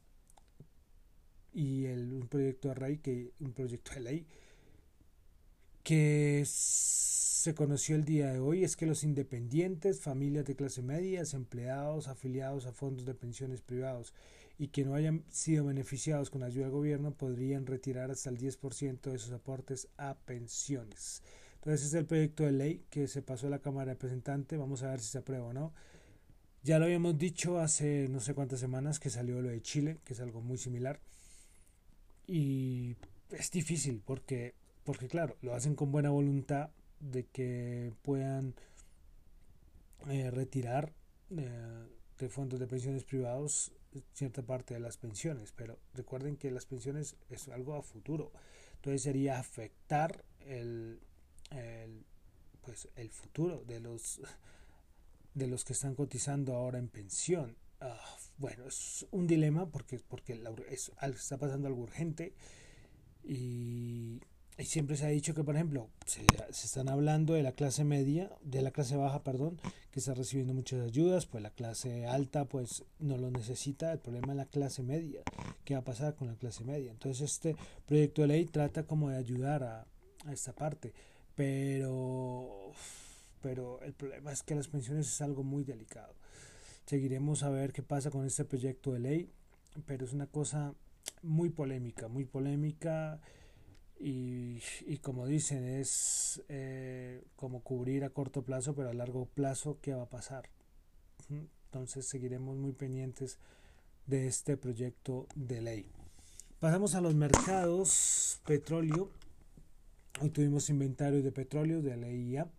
y 1.53 1.85
el, 1.85 2.13
un 2.13 2.27
proyecto 2.27 2.69
de 2.69 2.75
ley 2.75 2.97
que 2.97 3.31
un 3.39 3.53
proyecto 3.53 3.93
de 3.93 3.99
ley 3.99 4.27
que 5.83 6.43
se 6.45 7.53
conoció 7.53 7.95
el 7.95 8.05
día 8.05 8.31
de 8.31 8.39
hoy 8.39 8.63
es 8.63 8.77
que 8.77 8.85
los 8.85 9.03
independientes, 9.03 9.99
familias 9.99 10.45
de 10.45 10.55
clase 10.55 10.81
media, 10.81 11.23
empleados 11.33 12.07
afiliados 12.07 12.65
a 12.65 12.71
fondos 12.71 13.05
de 13.05 13.13
pensiones 13.13 13.61
privados 13.61 14.13
y 14.57 14.69
que 14.69 14.85
no 14.85 14.95
hayan 14.95 15.23
sido 15.29 15.65
beneficiados 15.65 16.29
con 16.29 16.43
ayuda 16.43 16.65
del 16.65 16.73
gobierno 16.73 17.11
podrían 17.11 17.65
retirar 17.65 18.11
hasta 18.11 18.29
el 18.29 18.37
10% 18.37 19.01
de 19.11 19.19
sus 19.19 19.31
aportes 19.31 19.89
a 19.97 20.15
pensiones. 20.15 21.21
Entonces 21.55 21.87
es 21.87 21.93
el 21.93 22.05
proyecto 22.05 22.43
de 22.43 22.51
ley 22.51 22.85
que 22.89 23.07
se 23.07 23.21
pasó 23.21 23.47
a 23.47 23.49
la 23.49 23.59
Cámara 23.59 23.87
de 23.87 23.93
Representantes. 23.93 24.59
Vamos 24.59 24.83
a 24.83 24.91
ver 24.91 24.99
si 24.99 25.09
se 25.09 25.17
aprueba 25.17 25.47
o 25.47 25.53
no. 25.53 25.73
Ya 26.61 26.79
lo 26.79 26.85
habíamos 26.85 27.17
dicho 27.17 27.59
hace 27.59 28.07
no 28.09 28.19
sé 28.19 28.33
cuántas 28.33 28.59
semanas 28.59 28.99
que 28.99 29.09
salió 29.09 29.41
lo 29.41 29.49
de 29.49 29.61
Chile, 29.61 29.99
que 30.05 30.13
es 30.13 30.19
algo 30.19 30.41
muy 30.41 30.57
similar. 30.57 30.99
Y 32.27 32.95
es 33.31 33.51
difícil 33.51 34.01
porque, 34.05 34.55
porque 34.83 35.07
claro, 35.07 35.37
lo 35.41 35.53
hacen 35.53 35.75
con 35.75 35.91
buena 35.91 36.09
voluntad 36.09 36.69
de 36.99 37.25
que 37.25 37.93
puedan 38.01 38.55
eh, 40.09 40.31
retirar 40.31 40.93
eh, 41.31 41.87
de 42.19 42.29
fondos 42.29 42.59
de 42.59 42.67
pensiones 42.67 43.03
privados 43.03 43.71
cierta 44.13 44.41
parte 44.41 44.73
de 44.73 44.79
las 44.79 44.97
pensiones, 44.97 45.51
pero 45.55 45.77
recuerden 45.93 46.35
que 46.35 46.49
las 46.49 46.65
pensiones 46.65 47.15
es 47.29 47.47
algo 47.49 47.75
a 47.75 47.83
futuro, 47.83 48.31
entonces 48.75 49.03
sería 49.03 49.39
afectar 49.39 50.23
el, 50.39 50.99
el, 51.51 52.03
pues 52.61 52.89
el 52.95 53.09
futuro 53.11 53.63
de 53.65 53.79
los 53.79 54.19
de 55.33 55.47
los 55.47 55.65
que 55.65 55.73
están 55.73 55.95
cotizando 55.95 56.55
ahora 56.55 56.77
en 56.79 56.87
pensión. 56.87 57.55
Ah, 57.81 58.17
bueno, 58.37 58.67
es 58.67 59.05
un 59.11 59.27
dilema 59.27 59.69
porque, 59.69 59.99
porque 59.99 60.39
está 60.69 61.37
pasando 61.37 61.67
algo 61.67 61.81
urgente 61.81 62.33
y, 63.23 64.21
y 64.57 64.65
siempre 64.65 64.95
se 64.95 65.05
ha 65.05 65.09
dicho 65.09 65.33
que, 65.33 65.43
por 65.43 65.55
ejemplo, 65.55 65.89
se, 66.05 66.25
se, 66.51 66.67
están 66.67 66.89
hablando 66.89 67.33
de 67.33 67.41
la 67.41 67.53
clase 67.53 67.83
media, 67.83 68.31
de 68.43 68.61
la 68.61 68.71
clase 68.71 68.95
baja, 68.95 69.23
perdón, 69.23 69.59
que 69.91 69.99
está 69.99 70.13
recibiendo 70.13 70.53
muchas 70.53 70.85
ayudas, 70.85 71.25
pues 71.25 71.41
la 71.41 71.49
clase 71.49 72.05
alta 72.05 72.45
pues 72.45 72.83
no 72.99 73.17
lo 73.17 73.31
necesita, 73.31 73.91
el 73.91 73.99
problema 73.99 74.33
es 74.33 74.37
la 74.37 74.45
clase 74.45 74.83
media, 74.83 75.21
¿qué 75.65 75.73
va 75.73 75.79
a 75.79 75.83
pasar 75.83 76.15
con 76.15 76.27
la 76.27 76.35
clase 76.35 76.63
media? 76.63 76.91
Entonces 76.91 77.31
este 77.31 77.55
proyecto 77.87 78.21
de 78.21 78.27
ley 78.27 78.45
trata 78.45 78.83
como 78.83 79.09
de 79.09 79.17
ayudar 79.17 79.63
a, 79.63 79.87
a 80.25 80.33
esta 80.33 80.53
parte, 80.53 80.93
pero, 81.35 82.71
pero 83.41 83.81
el 83.81 83.93
problema 83.93 84.31
es 84.31 84.43
que 84.43 84.53
las 84.55 84.67
pensiones 84.67 85.07
es 85.07 85.21
algo 85.21 85.43
muy 85.43 85.63
delicado. 85.63 86.13
Seguiremos 86.85 87.41
a 87.41 87.49
ver 87.49 87.73
qué 87.73 87.81
pasa 87.81 88.11
con 88.11 88.25
este 88.25 88.45
proyecto 88.45 88.93
de 88.93 88.99
ley, 88.99 89.29
pero 89.87 90.05
es 90.05 90.13
una 90.13 90.27
cosa 90.27 90.75
muy 91.23 91.49
polémica, 91.49 92.07
muy 92.07 92.25
polémica 92.25 93.19
y, 94.03 94.61
y 94.85 94.97
como 94.97 95.25
dicen, 95.25 95.63
es 95.63 96.43
eh, 96.49 97.23
como 97.37 97.61
cubrir 97.61 98.03
a 98.03 98.09
corto 98.09 98.41
plazo, 98.41 98.75
pero 98.75 98.89
a 98.89 98.93
largo 98.93 99.27
plazo, 99.27 99.77
¿qué 99.81 99.93
va 99.93 100.03
a 100.03 100.09
pasar? 100.09 100.49
Entonces 101.29 102.05
seguiremos 102.05 102.57
muy 102.57 102.73
pendientes 102.73 103.37
de 104.05 104.27
este 104.27 104.57
proyecto 104.57 105.27
de 105.35 105.61
ley. 105.61 105.85
Pasamos 106.59 106.95
a 106.95 107.01
los 107.01 107.15
mercados, 107.15 108.41
petróleo. 108.45 109.09
Hoy 110.19 110.31
tuvimos 110.31 110.69
inventario 110.69 111.23
de 111.23 111.31
petróleo 111.31 111.81
de 111.81 111.95
la 111.95 112.07
EIA. 112.07 112.51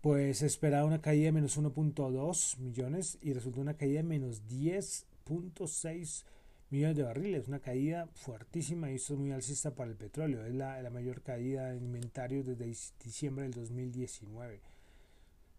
Pues 0.00 0.42
esperaba 0.42 0.84
una 0.84 1.00
caída 1.00 1.26
de 1.26 1.32
menos 1.32 1.56
1.2 1.56 2.58
millones 2.58 3.18
y 3.22 3.34
resultó 3.34 3.60
una 3.60 3.74
caída 3.74 3.98
de 3.98 4.08
menos 4.08 4.42
10.6 4.48 6.24
millones 6.72 6.96
de 6.96 7.02
barriles, 7.02 7.48
una 7.48 7.60
caída 7.60 8.08
fuertísima 8.14 8.90
y 8.90 8.94
esto 8.94 9.12
es 9.12 9.20
muy 9.20 9.30
alcista 9.30 9.74
para 9.74 9.90
el 9.90 9.96
petróleo, 9.96 10.46
es 10.46 10.54
la, 10.54 10.80
la 10.80 10.88
mayor 10.88 11.20
caída 11.22 11.70
en 11.70 11.84
inventario 11.84 12.42
desde 12.42 12.64
diciembre 13.04 13.44
del 13.44 13.52
2019. 13.52 14.62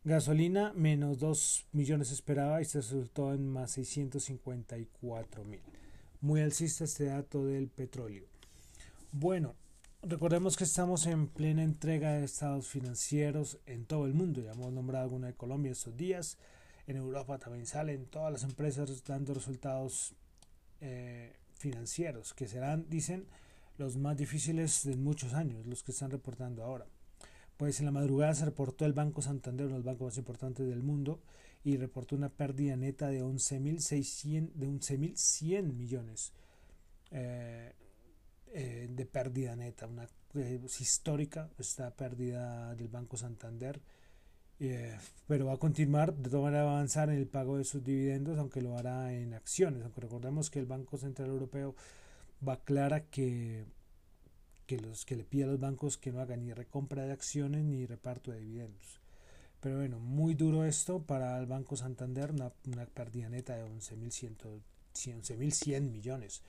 Gasolina 0.04 0.74
menos 0.74 1.20
2 1.20 1.68
millones 1.72 2.12
esperaba 2.12 2.64
y 2.64 2.66
se 2.66 2.80
resultó 2.80 3.32
en 3.32 3.48
más 3.48 3.72
654 3.74 5.46
mil. 5.46 5.62
Muy 6.20 6.42
alcista 6.42 6.84
este 6.84 7.06
dato 7.06 7.46
del 7.46 7.68
petróleo. 7.68 8.26
Bueno, 9.12 9.54
recordemos 10.02 10.58
que 10.58 10.64
estamos 10.64 11.06
en 11.06 11.28
plena 11.28 11.62
entrega 11.64 12.14
de 12.14 12.26
estados 12.26 12.68
financieros 12.68 13.60
en 13.68 13.86
todo 13.86 14.08
el 14.08 14.16
mundo. 14.16 14.42
Ya 14.42 14.54
hemos 14.54 14.74
nombrado 14.74 15.06
alguna 15.06 15.28
de 15.28 15.36
Colombia 15.36 15.74
estos 15.74 15.96
días. 15.96 16.40
En 16.88 16.98
Europa 16.98 17.38
también 17.38 17.68
salen 17.68 18.08
todas 18.08 18.32
las 18.34 18.44
empresas 18.44 19.04
dando 19.06 19.36
resultados 19.36 20.16
eh, 20.86 21.34
financieros, 21.56 22.34
que 22.34 22.48
serán, 22.48 22.90
dicen, 22.90 23.26
los 23.78 23.96
más 23.96 24.18
difíciles 24.18 24.84
de 24.84 24.98
muchos 24.98 25.34
años, 25.34 25.66
los 25.66 25.82
que 25.82 25.94
están 25.94 26.12
reportando 26.12 26.62
ahora. 26.64 26.86
Pues 27.56 27.80
en 27.80 27.86
la 27.86 27.92
madrugada 27.92 28.36
se 28.36 28.44
reportó 28.44 28.86
el 28.86 28.92
Banco 28.92 29.22
Santander, 29.22 29.68
uno 29.68 29.76
de 29.76 29.80
los 29.80 29.86
bancos 29.86 30.08
más 30.08 30.18
importantes 30.18 30.68
del 30.68 30.84
mundo, 30.84 31.22
y 31.64 31.78
reportó 31.78 32.18
una 32.18 32.28
pérdida 32.28 32.76
neta 32.76 33.08
de 33.08 33.24
11.100 33.24 34.52
de 34.54 34.68
11 34.68 34.98
millones 35.72 36.34
eh, 37.12 37.74
eh, 38.52 38.88
de 38.90 39.06
pérdida 39.06 39.56
neta, 39.56 39.88
una 39.88 40.08
eh, 40.36 40.60
histórica 40.80 41.50
esta 41.58 41.96
pérdida 41.96 42.76
del 42.76 42.90
Banco 42.90 43.16
Santander 43.16 43.80
eh, 44.60 44.98
pero 45.28 45.48
va 45.48 45.54
a 45.54 45.58
continuar, 45.58 46.14
de 46.14 46.30
todas 46.30 46.46
maneras 46.46 46.66
va 46.66 46.72
a 46.72 46.76
avanzar 46.76 47.10
en 47.10 47.18
el 47.18 47.28
pago 47.28 47.58
de 47.58 47.64
sus 47.64 47.84
dividendos, 47.84 48.38
aunque 48.38 48.62
lo 48.62 48.78
hará 48.78 49.14
en 49.14 49.34
acciones. 49.34 49.84
Aunque 49.84 50.02
recordemos 50.02 50.50
que 50.50 50.60
el 50.60 50.66
Banco 50.66 50.98
Central 50.98 51.30
Europeo 51.30 51.76
va 52.48 52.64
clara 52.64 53.06
que, 53.06 53.66
que, 54.66 54.80
los, 54.80 55.06
que 55.06 55.16
le 55.16 55.24
pide 55.24 55.46
a 55.46 55.48
los 55.48 55.60
bancos 55.60 55.98
que 55.98 56.12
no 56.12 56.20
hagan 56.20 56.44
ni 56.44 56.54
recompra 56.54 57.04
de 57.04 57.12
acciones 57.12 57.64
ni 57.64 57.86
reparto 57.86 58.32
de 58.32 58.40
dividendos. 58.40 59.00
Pero 59.60 59.78
bueno, 59.78 60.00
muy 60.00 60.34
duro 60.34 60.66
esto 60.66 61.02
para 61.02 61.38
el 61.40 61.46
Banco 61.46 61.78
Santander, 61.78 62.32
una, 62.32 62.52
una 62.68 62.86
pérdida 62.86 63.30
neta 63.30 63.56
de 63.56 63.64
11.100 63.64 65.82
millones. 65.90 66.42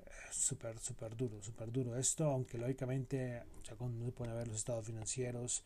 Eh, 0.00 0.10
súper, 0.32 0.78
súper 0.78 1.14
duro, 1.14 1.42
súper 1.42 1.70
duro 1.70 1.94
esto, 1.96 2.24
aunque 2.24 2.56
lógicamente, 2.56 3.42
ya 3.62 3.76
cuando 3.76 4.02
uno 4.02 4.12
pone 4.12 4.32
a 4.32 4.36
ver 4.36 4.48
los 4.48 4.56
estados 4.56 4.86
financieros, 4.86 5.62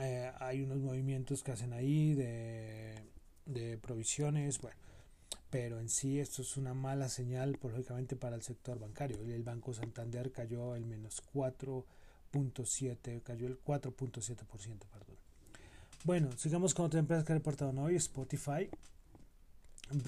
eh, 0.00 0.32
hay 0.38 0.62
unos 0.62 0.78
movimientos 0.78 1.42
que 1.42 1.52
hacen 1.52 1.72
ahí 1.72 2.14
de, 2.14 3.02
de 3.46 3.78
provisiones, 3.78 4.60
bueno, 4.60 4.76
pero 5.50 5.78
en 5.80 5.88
sí 5.90 6.18
esto 6.18 6.42
es 6.42 6.56
una 6.56 6.72
mala 6.72 7.08
señal, 7.08 7.58
pues, 7.60 7.74
lógicamente, 7.74 8.16
para 8.16 8.36
el 8.36 8.42
sector 8.42 8.78
bancario. 8.78 9.18
El 9.20 9.42
Banco 9.42 9.74
Santander 9.74 10.32
cayó 10.32 10.74
el 10.74 10.86
menos 10.86 11.22
4.7, 11.34 13.22
cayó 13.22 13.46
el 13.46 13.62
4.7%, 13.62 14.46
perdón. 14.46 15.16
Bueno, 16.04 16.30
sigamos 16.36 16.72
con 16.74 16.86
otra 16.86 17.00
empresa 17.00 17.24
que 17.24 17.34
reportaron 17.34 17.78
hoy, 17.78 17.96
Spotify. 17.96 18.70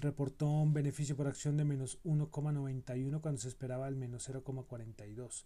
Reportó 0.00 0.48
un 0.48 0.72
beneficio 0.72 1.14
por 1.14 1.26
acción 1.26 1.58
de 1.58 1.64
menos 1.64 1.98
1,91 2.04 3.20
cuando 3.20 3.40
se 3.40 3.48
esperaba 3.48 3.86
el 3.86 3.96
menos 3.96 4.28
0,42. 4.28 5.44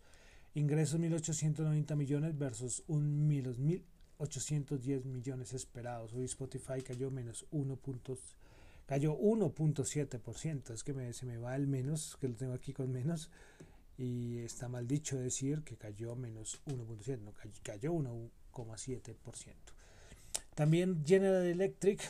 Ingresos 0.55 1.01
1.890 1.01 1.97
millones 1.97 2.39
versus 2.39 2.85
un 2.87 3.27
menos 3.27 3.59
1.000 3.59 3.83
810 4.19 5.05
millones 5.05 5.53
esperados. 5.53 6.13
Hoy 6.13 6.25
Spotify 6.25 6.83
cayó 6.83 7.11
menos 7.11 7.47
1 7.51 7.77
puntos, 7.77 8.19
cayó 8.87 9.17
1.7%. 9.19 10.73
Es 10.73 10.85
que 10.85 11.13
se 11.13 11.27
me 11.27 11.39
va 11.39 11.57
el 11.57 11.67
menos, 11.67 12.17
que 12.21 12.29
lo 12.29 12.35
tengo 12.35 12.53
aquí 12.53 12.73
con 12.73 12.93
menos. 12.93 13.31
Y 13.97 14.39
está 14.39 14.69
mal 14.69 14.87
dicho 14.87 15.17
decir 15.17 15.63
que 15.63 15.77
cayó 15.77 16.15
menos 16.15 16.61
1.7, 16.67 17.21
no, 17.21 17.33
cayó 17.63 17.93
1,7%. 17.93 19.55
También 20.55 21.05
General 21.05 21.45
Electric 21.45 22.01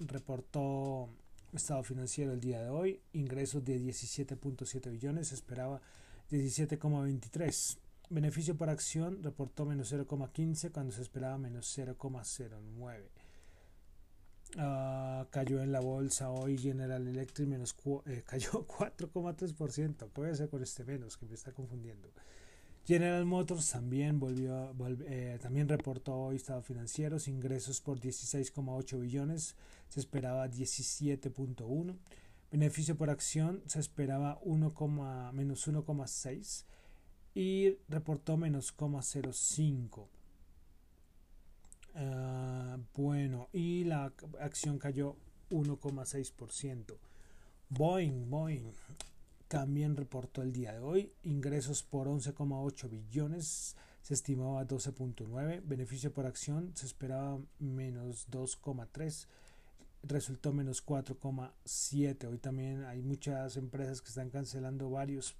reportó 0.00 1.10
estado 1.52 1.82
financiero 1.82 2.32
el 2.32 2.40
día 2.40 2.62
de 2.62 2.68
hoy, 2.68 3.00
ingresos 3.12 3.64
de 3.64 3.78
17.7 3.78 4.90
billones, 4.90 5.32
esperaba 5.32 5.80
17,23 6.30 7.78
Beneficio 8.08 8.56
por 8.56 8.70
acción 8.70 9.22
reportó 9.22 9.64
menos 9.64 9.92
0,15 9.92 10.70
cuando 10.70 10.92
se 10.92 11.02
esperaba 11.02 11.38
menos 11.38 11.76
0,09. 11.76 13.10
Ah, 14.58 15.26
cayó 15.30 15.60
en 15.60 15.72
la 15.72 15.80
bolsa 15.80 16.30
hoy 16.30 16.56
General 16.56 17.06
Electric 17.06 17.48
menos 17.48 17.74
eh, 18.06 18.22
cayó 18.26 18.66
4,3%. 18.66 19.96
¿Qué 19.96 20.06
voy 20.14 20.30
a 20.30 20.48
con 20.48 20.62
este 20.62 20.84
menos 20.84 21.16
que 21.16 21.26
me 21.26 21.34
está 21.34 21.52
confundiendo? 21.52 22.08
General 22.86 23.24
Motors 23.24 23.68
también 23.70 24.20
volvió, 24.20 24.72
eh, 25.08 25.38
también 25.42 25.68
reportó 25.68 26.14
hoy 26.14 26.36
estado 26.36 26.62
financieros, 26.62 27.26
ingresos 27.26 27.80
por 27.80 27.98
16,8 27.98 29.00
billones, 29.00 29.56
se 29.88 29.98
esperaba 29.98 30.48
17.1. 30.48 31.96
Beneficio 32.52 32.96
por 32.96 33.10
acción 33.10 33.60
se 33.66 33.80
esperaba 33.80 34.38
1, 34.42 35.32
menos 35.32 35.66
1,6 35.66 36.64
y 37.36 37.76
reportó 37.90 38.38
menos 38.38 38.74
0,05. 38.74 40.06
Uh, 41.94 42.82
bueno, 42.94 43.50
y 43.52 43.84
la 43.84 44.10
acción 44.40 44.78
cayó 44.78 45.16
1,6%. 45.50 46.96
Boeing, 47.68 48.30
Boeing 48.30 48.72
también 49.48 49.96
reportó 49.96 50.40
el 50.40 50.52
día 50.52 50.72
de 50.72 50.78
hoy 50.78 51.12
ingresos 51.24 51.82
por 51.82 52.06
11,8 52.06 52.88
billones, 52.88 53.76
se 54.00 54.14
estimaba 54.14 54.66
12.9, 54.66 55.60
beneficio 55.62 56.14
por 56.14 56.24
acción 56.24 56.72
se 56.74 56.86
esperaba 56.86 57.38
menos 57.58 58.28
2,3, 58.30 59.26
resultó 60.04 60.54
menos 60.54 60.82
4,7. 60.86 62.28
Hoy 62.28 62.38
también 62.38 62.84
hay 62.84 63.02
muchas 63.02 63.58
empresas 63.58 64.00
que 64.00 64.08
están 64.08 64.30
cancelando 64.30 64.88
varios 64.88 65.36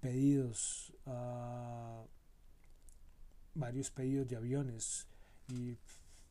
pedidos, 0.00 0.92
uh, 1.06 2.06
varios 3.54 3.90
pedidos 3.90 4.28
de 4.28 4.36
aviones 4.36 5.06
y 5.48 5.76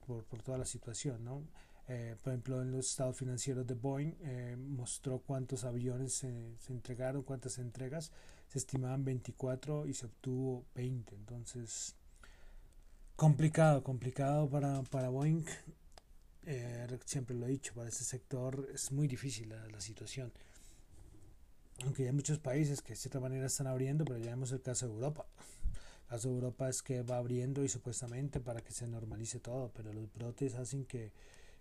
por, 0.06 0.24
por 0.26 0.42
toda 0.42 0.58
la 0.58 0.66
situación, 0.66 1.24
¿no? 1.24 1.44
Eh, 1.88 2.16
por 2.24 2.34
ejemplo, 2.34 2.62
en 2.62 2.72
los 2.72 2.90
estados 2.90 3.16
financieros 3.16 3.68
de 3.68 3.76
Boeing 3.76 4.16
eh, 4.22 4.56
mostró 4.58 5.20
cuántos 5.20 5.64
aviones 5.66 6.14
se, 6.14 6.58
se, 6.58 6.74
entregaron, 6.74 7.22
cuántas 7.22 7.60
entregas. 7.60 8.12
Se 8.48 8.58
estimaban 8.58 9.06
24 9.06 9.86
y 9.88 9.94
se 9.94 10.08
obtuvo 10.08 10.66
20. 10.74 11.14
Entonces, 11.16 11.96
complicado, 13.16 13.84
complicado 13.84 14.50
para, 14.50 14.82
para 14.84 15.10
Boeing. 15.10 15.46
Eh, 16.48 17.00
siempre 17.06 17.36
lo 17.36 17.46
he 17.46 17.50
dicho, 17.50 17.74
para 17.74 17.90
este 17.90 18.04
sector 18.04 18.68
es 18.74 18.92
muy 18.92 19.08
difícil 19.08 19.50
la, 19.50 19.68
la 19.68 19.82
situación 19.82 20.32
aunque 21.84 22.06
hay 22.06 22.12
muchos 22.14 22.40
países 22.40 22.82
que 22.82 22.94
de 22.94 22.98
cierta 22.98 23.20
manera 23.20 23.48
están 23.48 23.68
abriendo, 23.68 24.06
pero 24.06 24.20
ya 24.20 24.32
vemos 24.32 24.52
el 24.52 24.62
caso 24.62 24.88
de 24.88 24.94
Europa. 24.94 25.26
El 26.04 26.08
caso 26.08 26.30
de 26.30 26.36
Europa 26.36 26.70
es 26.70 26.82
que 26.82 27.02
va 27.02 27.18
abriendo 27.18 27.64
y 27.64 27.70
supuestamente 27.70 28.40
para 28.40 28.62
que 28.62 28.72
se 28.72 28.88
normalice 28.88 29.40
todo, 29.40 29.72
pero 29.76 29.92
los 29.94 30.12
brotes 30.14 30.56
hacen 30.56 30.86
que, 30.86 31.12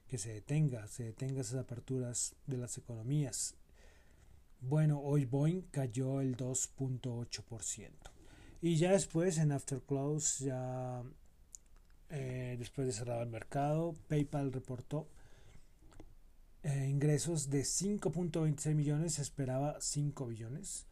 que 0.06 0.18
se 0.18 0.33
detenga, 0.33 0.87
se 0.87 1.04
detenga 1.04 1.40
esas 1.40 1.61
aperturas 1.61 2.37
de 2.47 2.59
las 2.59 2.78
economías. 2.78 3.54
Bueno, 4.61 5.00
hoy 5.00 5.25
Boeing 5.25 5.62
cayó 5.71 6.21
el 6.21 6.37
2.8%. 6.37 7.90
Y 8.62 8.76
ya 8.76 8.92
después 8.92 9.37
en 9.38 9.52
After 9.52 9.83
Close, 9.83 10.47
ya 10.47 11.02
eh, 12.09 12.56
después 12.59 12.87
de 12.87 12.92
cerrar 12.92 13.21
el 13.21 13.28
mercado, 13.28 13.94
PayPal 14.09 14.52
reportó 14.52 15.09
eh, 16.64 16.88
ingresos 16.88 17.50
de 17.50 17.61
5.26 17.61 18.75
millones, 18.75 19.14
se 19.14 19.23
esperaba 19.23 19.80
5 19.80 20.26
billones. 20.26 20.87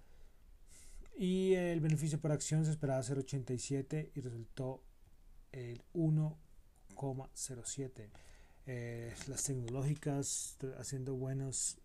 Y 1.16 1.54
el 1.54 1.80
beneficio 1.80 2.20
por 2.20 2.30
acción 2.30 2.64
se 2.66 2.70
esperaba 2.70 3.02
ser 3.02 3.18
87 3.18 4.12
y 4.14 4.20
resultó 4.20 4.84
el 5.50 5.82
1,07. 5.94 8.10
Eh, 8.66 9.14
las 9.28 9.44
tecnológicas 9.44 10.58
haciendo 10.78 11.14
buenos, 11.14 11.78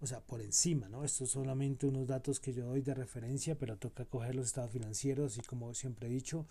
o 0.00 0.06
sea, 0.06 0.20
por 0.20 0.40
encima, 0.40 0.88
¿no? 0.88 1.04
Estos 1.04 1.30
son 1.30 1.42
solamente 1.42 1.88
unos 1.88 2.06
datos 2.06 2.38
que 2.38 2.52
yo 2.52 2.66
doy 2.66 2.82
de 2.82 2.94
referencia, 2.94 3.58
pero 3.58 3.76
toca 3.76 4.04
coger 4.04 4.36
los 4.36 4.46
estados 4.46 4.70
financieros 4.70 5.38
y 5.38 5.40
como 5.40 5.74
siempre 5.74 6.06
he 6.06 6.10
dicho, 6.10 6.46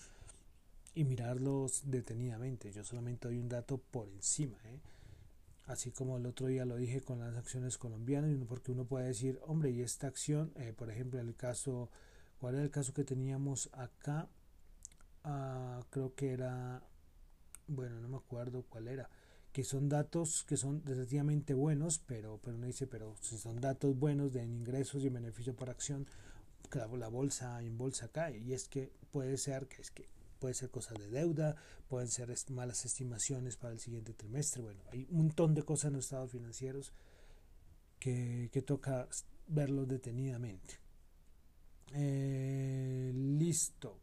y 0.94 1.06
mirarlos 1.06 1.90
detenidamente. 1.90 2.74
Yo 2.74 2.84
solamente 2.84 3.30
doy 3.30 3.38
un 3.38 3.48
dato 3.48 3.78
por 3.78 4.10
encima, 4.10 4.58
¿eh? 4.66 4.82
Así 5.68 5.92
como 5.92 6.18
el 6.18 6.26
otro 6.26 6.48
día 6.48 6.66
lo 6.66 6.78
dije 6.78 7.02
con 7.02 7.20
las 7.20 7.36
acciones 7.36 7.78
colombianas, 7.78 8.32
porque 8.48 8.72
uno 8.72 8.86
puede 8.86 9.08
decir, 9.08 9.40
hombre, 9.46 9.72
y 9.72 9.82
esta 9.82 10.08
acción, 10.08 10.52
eh, 10.56 10.74
por 10.76 10.90
ejemplo, 10.90 11.20
el 11.20 11.36
caso, 11.36 11.90
¿cuál 12.40 12.56
era 12.56 12.64
el 12.64 12.72
caso 12.72 12.94
que 12.94 13.04
teníamos 13.04 13.70
acá? 13.74 14.30
Ah, 15.24 15.86
creo 15.90 16.16
que 16.16 16.32
era, 16.32 16.82
bueno, 17.68 18.00
no 18.00 18.08
me 18.08 18.18
acuerdo 18.18 18.64
cuál 18.70 18.88
era, 18.88 19.10
que 19.52 19.66
son 19.66 19.90
datos 19.90 20.46
que 20.46 20.56
son 20.56 20.84
relativamente 20.86 21.54
buenos, 21.54 22.00
pero, 22.00 22.40
pero 22.42 22.56
uno 22.56 22.68
dice, 22.68 22.88
pero 22.88 23.16
si 23.20 23.38
son 23.38 23.60
datos 23.60 23.98
buenos 24.00 24.32
de 24.32 24.46
ingresos 24.46 25.04
y 25.04 25.10
beneficio 25.10 25.54
por 25.54 25.70
acción, 25.70 26.08
la, 26.72 26.88
la 26.88 27.08
bolsa 27.10 27.62
en 27.62 27.78
bolsa 27.78 28.08
cae, 28.08 28.38
y 28.38 28.54
es 28.54 28.70
que 28.70 28.94
puede 29.12 29.38
ser 29.38 29.68
que 29.68 29.82
es 29.82 29.92
que 29.92 30.08
puede 30.38 30.53
ser 30.53 30.70
cosas 30.70 30.98
de 30.98 31.10
deuda, 31.10 31.56
pueden 31.88 32.08
ser 32.08 32.34
malas 32.50 32.86
estimaciones 32.86 33.58
para 33.58 33.74
el 33.74 33.79
siguiente 33.79 34.13
trimestre. 34.13 34.62
Bueno, 34.62 34.82
hay 34.91 35.08
un 35.10 35.17
montón 35.17 35.53
de 35.53 35.63
cosas 35.63 35.89
en 35.89 35.94
los 35.94 36.06
estados 36.06 36.32
financieros 36.32 36.94
que, 38.00 38.63
toca 38.65 39.08
verlos 39.48 39.88
detenidamente. 39.88 40.79
Eh, 41.94 43.12
listo. 43.13 44.00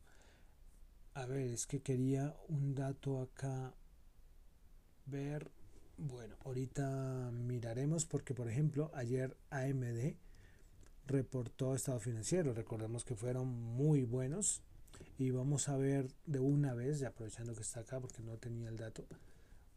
A 1.15 1.27
ver, 1.27 1.49
es 1.49 1.67
que 1.67 1.81
quería 1.81 2.35
un 2.49 2.75
dato 2.75 3.21
acá 3.21 3.75
ver. 5.07 5.51
Bueno, 5.97 6.37
ahorita 6.45 7.31
miraremos 7.33 8.05
porque, 8.05 8.35
por 8.35 8.49
ejemplo, 8.49 8.91
ayer 8.95 9.37
AMD 9.51 10.17
reportó 11.07 11.75
estado 11.75 12.01
financiero. 12.01 12.53
Recordemos 12.53 13.05
que 13.05 13.15
fueron 13.15 13.49
muy 13.49 14.03
buenos 14.03 14.63
y 15.19 15.31
vamos 15.31 15.69
a 15.69 15.77
ver 15.77 16.09
de 16.27 16.41
una 16.41 16.75
vez, 16.75 16.99
ya 16.99 17.09
aprovechando 17.09 17.55
que 17.55 17.63
está 17.63 17.81
acá 17.81 18.01
porque 18.01 18.23
no 18.23 18.37
tenía 18.39 18.69
el 18.69 18.77
dato, 18.77 19.07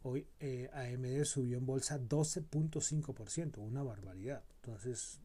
hoy 0.03 0.27
eh, 0.39 0.69
AMD 0.73 1.25
subió 1.25 1.57
en 1.57 1.65
bolsa 1.65 1.99
12.5%, 1.99 3.57
una 3.59 3.83
barbaridad. 3.83 4.43
Entonces, 4.61 5.19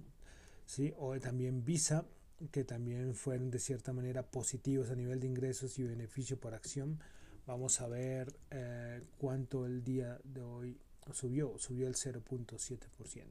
sí, 0.66 0.92
hoy 0.98 1.20
también 1.20 1.64
Visa, 1.64 2.04
que 2.50 2.64
también 2.64 3.14
fueron 3.14 3.50
de 3.50 3.58
cierta 3.58 3.92
manera 3.92 4.22
positivos 4.22 4.90
a 4.90 4.94
nivel 4.94 5.20
de 5.20 5.26
ingresos 5.26 5.78
y 5.78 5.84
beneficio 5.84 6.38
por 6.38 6.54
acción. 6.54 7.00
Vamos 7.46 7.80
a 7.80 7.88
ver 7.88 8.34
eh, 8.50 9.02
cuánto 9.18 9.64
el 9.66 9.82
día 9.84 10.18
de 10.24 10.42
hoy 10.42 10.80
subió, 11.12 11.56
subió 11.58 11.86
el 11.86 11.94
0.7%. 11.94 13.24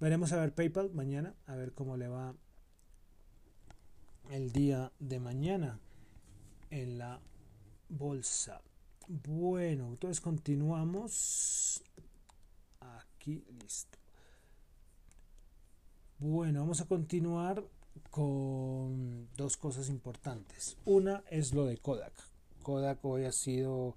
Veremos 0.00 0.32
a 0.32 0.40
ver 0.40 0.54
PayPal 0.54 0.90
mañana, 0.92 1.34
a 1.46 1.56
ver 1.56 1.72
cómo 1.72 1.96
le 1.96 2.08
va 2.08 2.34
el 4.30 4.52
día 4.52 4.92
de 5.00 5.18
mañana 5.18 5.80
en 6.70 6.98
la 6.98 7.20
bolsa. 7.88 8.62
Bueno, 9.08 9.88
entonces 9.88 10.20
continuamos. 10.20 11.82
Aquí, 12.80 13.44
listo. 13.60 13.98
Bueno, 16.18 16.60
vamos 16.60 16.80
a 16.80 16.86
continuar 16.86 17.64
con 18.10 19.28
dos 19.36 19.56
cosas 19.56 19.88
importantes. 19.88 20.76
Una 20.84 21.24
es 21.30 21.52
lo 21.52 21.64
de 21.64 21.78
Kodak. 21.78 22.12
Kodak 22.62 23.04
hoy 23.04 23.24
ha 23.24 23.32
sido 23.32 23.96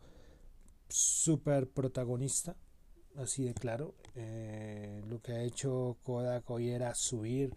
súper 0.89 1.69
protagonista, 1.69 2.55
así 3.17 3.43
de 3.43 3.53
claro. 3.53 3.93
Eh, 4.15 5.03
lo 5.07 5.21
que 5.21 5.33
ha 5.33 5.43
hecho 5.43 5.97
Kodak 6.03 6.49
hoy 6.49 6.69
era 6.69 6.95
subir 6.95 7.55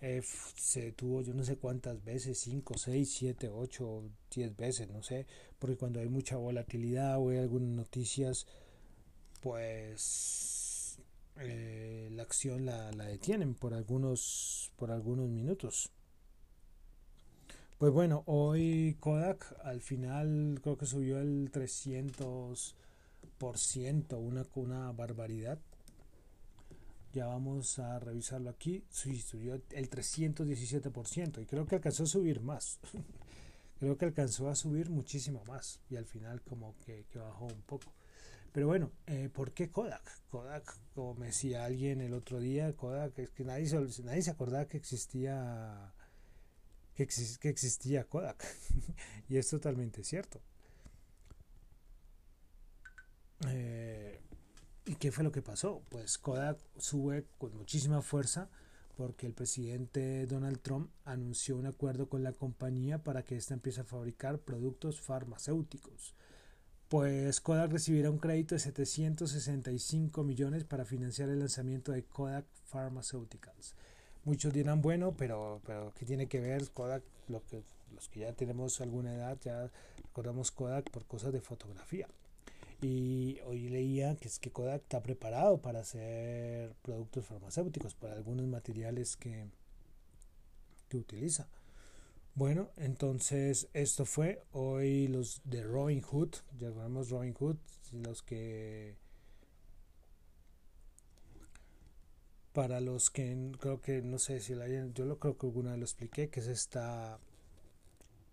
eh, 0.00 0.22
se 0.56 0.82
detuvo 0.82 1.22
yo 1.22 1.34
no 1.34 1.44
sé 1.44 1.56
cuántas 1.56 2.02
veces, 2.04 2.38
5, 2.38 2.74
6, 2.76 3.14
7, 3.18 3.48
8, 3.48 4.02
10 4.34 4.56
veces, 4.56 4.88
no 4.88 5.02
sé, 5.02 5.26
porque 5.58 5.76
cuando 5.76 6.00
hay 6.00 6.08
mucha 6.08 6.36
volatilidad 6.36 7.18
o 7.18 7.30
hay 7.30 7.38
algunas 7.38 7.68
noticias, 7.68 8.46
pues 9.40 10.98
eh, 11.36 12.08
la 12.12 12.22
acción 12.22 12.66
la, 12.66 12.90
la, 12.92 13.04
detienen 13.04 13.54
por 13.54 13.74
algunos, 13.74 14.72
por 14.76 14.90
algunos 14.90 15.28
minutos. 15.28 15.90
Pues 17.78 17.92
bueno, 17.92 18.24
hoy 18.26 18.96
Kodak 18.98 19.54
al 19.62 19.80
final 19.80 20.58
creo 20.62 20.76
que 20.76 20.86
subió 20.86 21.20
el 21.20 21.52
300%, 21.52 24.18
una, 24.18 24.44
una 24.56 24.90
barbaridad. 24.90 25.60
Ya 27.12 27.26
vamos 27.26 27.78
a 27.78 27.98
revisarlo 27.98 28.50
aquí. 28.50 28.84
Sí, 28.90 29.20
subió 29.20 29.54
el 29.54 29.90
317% 29.90 31.42
y 31.42 31.46
creo 31.46 31.66
que 31.66 31.76
alcanzó 31.76 32.04
a 32.04 32.06
subir 32.06 32.40
más. 32.40 32.78
creo 33.78 33.96
que 33.96 34.06
alcanzó 34.06 34.48
a 34.48 34.54
subir 34.54 34.90
muchísimo 34.90 35.42
más 35.46 35.80
y 35.88 35.96
al 35.96 36.06
final 36.06 36.42
como 36.42 36.76
que, 36.84 37.06
bajó 37.14 37.46
un 37.46 37.62
poco. 37.62 37.92
Pero 38.52 38.66
bueno, 38.66 38.90
eh, 39.06 39.30
¿por 39.32 39.52
qué 39.52 39.70
Kodak? 39.70 40.22
Kodak, 40.30 40.74
como 40.94 41.14
me 41.14 41.26
decía 41.26 41.64
alguien 41.64 42.00
el 42.00 42.14
otro 42.14 42.40
día, 42.40 42.74
Kodak, 42.74 43.18
es 43.18 43.30
que 43.30 43.44
nadie 43.44 43.66
se, 43.66 44.02
nadie 44.02 44.22
se 44.22 44.30
acordaba 44.30 44.66
que 44.66 44.78
existía 44.78 45.94
que, 46.94 47.06
que 47.40 47.48
existía 47.48 48.04
Kodak. 48.04 48.44
y 49.28 49.36
es 49.36 49.48
totalmente 49.48 50.02
cierto. 50.02 50.40
Eh, 53.46 53.77
¿Y 53.77 53.77
qué 54.98 55.12
fue 55.12 55.24
lo 55.24 55.32
que 55.32 55.42
pasó? 55.42 55.82
Pues 55.88 56.18
Kodak 56.18 56.58
sube 56.76 57.24
con 57.38 57.56
muchísima 57.56 58.02
fuerza 58.02 58.48
porque 58.96 59.26
el 59.26 59.32
presidente 59.32 60.26
Donald 60.26 60.60
Trump 60.60 60.90
anunció 61.04 61.56
un 61.56 61.66
acuerdo 61.66 62.08
con 62.08 62.24
la 62.24 62.32
compañía 62.32 62.98
para 62.98 63.22
que 63.22 63.36
ésta 63.36 63.54
empiece 63.54 63.82
a 63.82 63.84
fabricar 63.84 64.38
productos 64.40 65.00
farmacéuticos. 65.00 66.14
Pues 66.88 67.40
Kodak 67.40 67.70
recibirá 67.70 68.10
un 68.10 68.18
crédito 68.18 68.54
de 68.54 68.58
765 68.60 70.24
millones 70.24 70.64
para 70.64 70.84
financiar 70.84 71.28
el 71.28 71.38
lanzamiento 71.38 71.92
de 71.92 72.02
Kodak 72.02 72.46
Pharmaceuticals. 72.64 73.74
Muchos 74.24 74.52
dirán, 74.52 74.82
bueno, 74.82 75.14
pero, 75.16 75.60
pero 75.64 75.92
¿qué 75.96 76.04
tiene 76.04 76.26
que 76.26 76.40
ver 76.40 76.68
Kodak? 76.70 77.04
Lo 77.28 77.44
que, 77.44 77.62
los 77.94 78.08
que 78.08 78.20
ya 78.20 78.32
tenemos 78.32 78.80
alguna 78.80 79.14
edad, 79.14 79.38
ya 79.42 79.70
recordamos 80.02 80.50
Kodak 80.50 80.90
por 80.90 81.04
cosas 81.06 81.32
de 81.32 81.40
fotografía. 81.40 82.08
Y 82.80 83.40
hoy 83.44 83.68
leía 83.68 84.16
que 84.16 84.28
es 84.28 84.38
que 84.38 84.52
Kodak 84.52 84.82
está 84.82 85.02
preparado 85.02 85.60
para 85.60 85.80
hacer 85.80 86.74
productos 86.82 87.26
farmacéuticos, 87.26 87.94
para 87.94 88.14
algunos 88.14 88.46
materiales 88.46 89.16
que, 89.16 89.48
que 90.88 90.96
utiliza. 90.96 91.48
Bueno, 92.34 92.70
entonces 92.76 93.68
esto 93.72 94.04
fue 94.04 94.44
hoy 94.52 95.08
los 95.08 95.40
de 95.42 95.64
Robin 95.64 96.02
Hood, 96.02 96.36
llamamos 96.56 97.10
Robin 97.10 97.34
Hood, 97.34 97.56
los 97.90 98.22
que 98.22 98.96
para 102.52 102.80
los 102.80 103.10
que 103.10 103.52
creo 103.58 103.80
que 103.80 104.02
no 104.02 104.18
sé 104.20 104.40
si 104.40 104.54
la 104.54 104.66
hayan, 104.66 104.94
yo 104.94 105.04
lo 105.04 105.18
creo 105.18 105.36
que 105.36 105.46
alguna 105.46 105.70
vez 105.70 105.78
lo 105.80 105.84
expliqué, 105.84 106.28
que 106.28 106.38
es 106.38 106.46
esta 106.46 107.18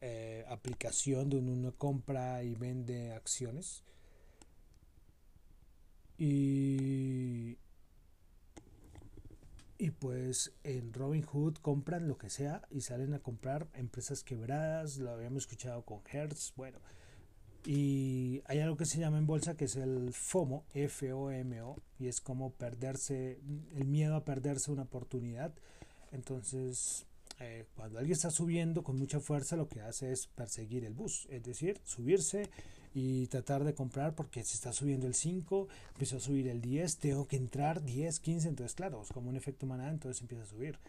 eh, 0.02 0.46
aplicación 0.50 1.30
donde 1.30 1.52
uno 1.52 1.74
compra 1.76 2.44
y 2.44 2.54
vende 2.54 3.12
acciones 3.12 3.84
y, 6.18 7.58
y 9.78 9.92
pues 9.92 10.54
en 10.64 10.94
Robinhood 10.94 11.56
compran 11.56 12.08
lo 12.08 12.18
que 12.18 12.30
sea 12.30 12.62
y 12.70 12.82
salen 12.82 13.14
a 13.14 13.20
comprar 13.20 13.68
empresas 13.74 14.24
quebradas, 14.24 14.98
lo 14.98 15.12
habíamos 15.12 15.44
escuchado 15.44 15.84
con 15.84 16.02
Hertz, 16.12 16.54
bueno. 16.56 16.80
Y 17.66 18.44
hay 18.46 18.60
algo 18.60 18.78
que 18.78 18.86
se 18.86 19.00
llama 19.00 19.18
en 19.18 19.26
bolsa 19.26 19.56
que 19.56 19.66
es 19.66 19.76
el 19.76 20.14
FOMO, 20.14 20.66
F-O-M-O, 20.74 21.82
y 21.98 22.08
es 22.08 22.22
como 22.22 22.52
perderse, 22.52 23.40
el 23.76 23.88
miedo 23.88 24.16
a 24.16 24.24
perderse 24.24 24.72
una 24.72 24.84
oportunidad. 24.84 25.52
Entonces, 26.12 27.08
eh, 27.40 27.66
cuando 27.76 27.98
alguien 27.98 28.14
está 28.14 28.30
subiendo 28.30 28.84
con 28.84 28.98
mucha 28.98 29.20
fuerza, 29.20 29.56
lo 29.56 29.68
que 29.68 29.82
hace 29.82 30.12
es 30.12 30.28
perseguir 30.28 30.86
el 30.86 30.94
bus, 30.94 31.28
es 31.32 31.44
decir, 31.44 31.82
subirse 31.84 32.50
y 32.96 33.28
tratar 33.28 33.66
de 33.66 33.76
comprar 33.76 34.16
porque 34.16 34.42
si 34.46 34.56
está 34.56 34.72
subiendo 34.72 35.06
el 35.06 35.16
5, 35.16 35.68
empezó 35.90 36.16
a 36.16 36.22
subir 36.22 36.48
el 36.48 36.62
10, 36.62 36.98
tengo 36.98 37.28
que 37.28 37.36
entrar 37.36 37.84
10, 37.84 38.22
15, 38.22 38.48
entonces 38.48 38.74
claro, 38.74 39.02
es 39.02 39.10
como 39.10 39.30
un 39.30 39.36
efecto 39.36 39.66
manada, 39.66 39.92
entonces 39.92 40.22
empieza 40.22 40.46
a 40.46 40.48
subir. 40.48 40.80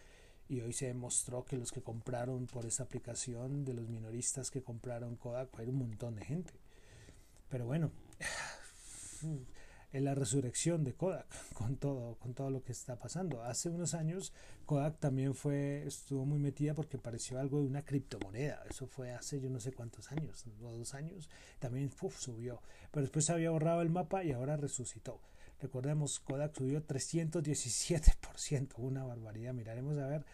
y 0.49 0.61
hoy 0.61 0.71
se 0.71 0.87
demostró 0.87 1.43
que 1.43 1.57
los 1.57 1.73
que 1.73 1.81
compraron 1.81 2.47
por 2.47 2.65
esa 2.65 2.83
aplicación, 2.83 3.65
de 3.65 3.73
los 3.73 3.89
minoristas 3.89 4.49
que 4.49 4.63
compraron 4.63 5.17
Kodak, 5.17 5.49
era 5.59 5.69
un 5.69 5.79
montón 5.79 6.15
de 6.15 6.23
gente. 6.23 6.53
Pero 7.49 7.65
bueno, 7.65 7.91
es 9.91 10.01
la 10.01 10.15
resurrección 10.15 10.83
de 10.83 10.93
Kodak 10.93 11.27
con 11.53 11.77
todo, 11.77 12.15
con 12.15 12.33
todo 12.33 12.49
lo 12.49 12.63
que 12.63 12.71
está 12.71 12.97
pasando. 12.97 13.43
Hace 13.43 13.69
unos 13.69 13.93
años 13.93 14.33
Kodak 14.65 14.99
también 14.99 15.33
fue, 15.33 15.85
estuvo 15.87 16.25
muy 16.25 16.39
metida 16.39 16.73
porque 16.73 16.97
pareció 16.97 17.39
algo 17.39 17.61
de 17.61 17.67
una 17.67 17.83
criptomoneda. 17.83 18.63
Eso 18.69 18.87
fue 18.87 19.11
hace 19.11 19.39
yo 19.39 19.49
no 19.49 19.59
sé 19.59 19.71
cuántos 19.71 20.11
años, 20.11 20.45
dos 20.59 20.93
años. 20.93 21.29
También 21.59 21.91
subió. 22.17 22.61
Pero 22.91 23.01
después 23.01 23.25
se 23.25 23.33
había 23.33 23.51
borrado 23.51 23.81
el 23.81 23.89
mapa 23.89 24.23
y 24.23 24.31
ahora 24.31 24.57
resucitó. 24.57 25.21
Recordemos, 25.59 26.19
Kodak 26.19 26.55
subió 26.55 26.85
317%, 26.85 28.73
una 28.77 29.03
barbaridad. 29.05 29.53
Miraremos 29.53 29.97
a 29.97 30.07
ver 30.07 30.25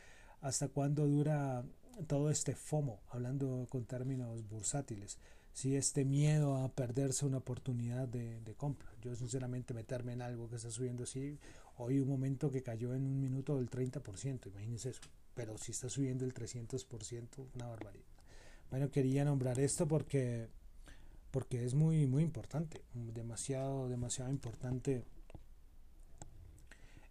hasta 0.42 0.68
cuándo 0.68 1.08
dura 1.08 1.64
todo 2.08 2.30
este 2.30 2.56
FOMO, 2.56 3.02
hablando 3.10 3.66
con 3.70 3.86
términos 3.86 4.48
bursátiles. 4.50 5.18
Si 5.54 5.76
este 5.76 6.04
miedo 6.04 6.58
a 6.58 6.70
perderse 6.70 7.26
una 7.26 7.38
oportunidad 7.38 8.08
de, 8.08 8.54
compra. 8.58 8.90
Yo 9.02 9.16
sinceramente 9.16 9.74
meterme 9.74 10.14
en 10.14 10.22
algo 10.22 10.50
que 10.50 10.56
está 10.56 10.72
subiendo 10.72 11.04
así, 11.04 11.40
hoy 11.78 12.00
un 12.00 12.10
momento 12.10 12.52
que 12.52 12.64
cayó 12.64 12.94
en 12.94 13.06
un 13.06 13.20
minuto 13.20 13.58
del 13.58 13.70
30%, 13.70 14.48
imagínense 14.48 14.90
eso. 14.90 15.02
Pero 15.36 15.58
si 15.58 15.72
está 15.72 15.90
subiendo 15.90 16.26
el 16.26 16.34
300%, 16.34 17.28
una 17.56 17.68
barbaridad. 17.68 18.06
Bueno, 18.70 18.90
quería 18.90 19.24
nombrar 19.24 19.60
esto 19.60 19.88
porque 19.88 20.48
porque 21.30 21.66
es 21.66 21.74
muy 21.74 22.06
muy 22.06 22.24
importante, 22.24 22.84
demasiado 22.94 23.88
demasiado 23.90 24.32
importante 24.32 25.04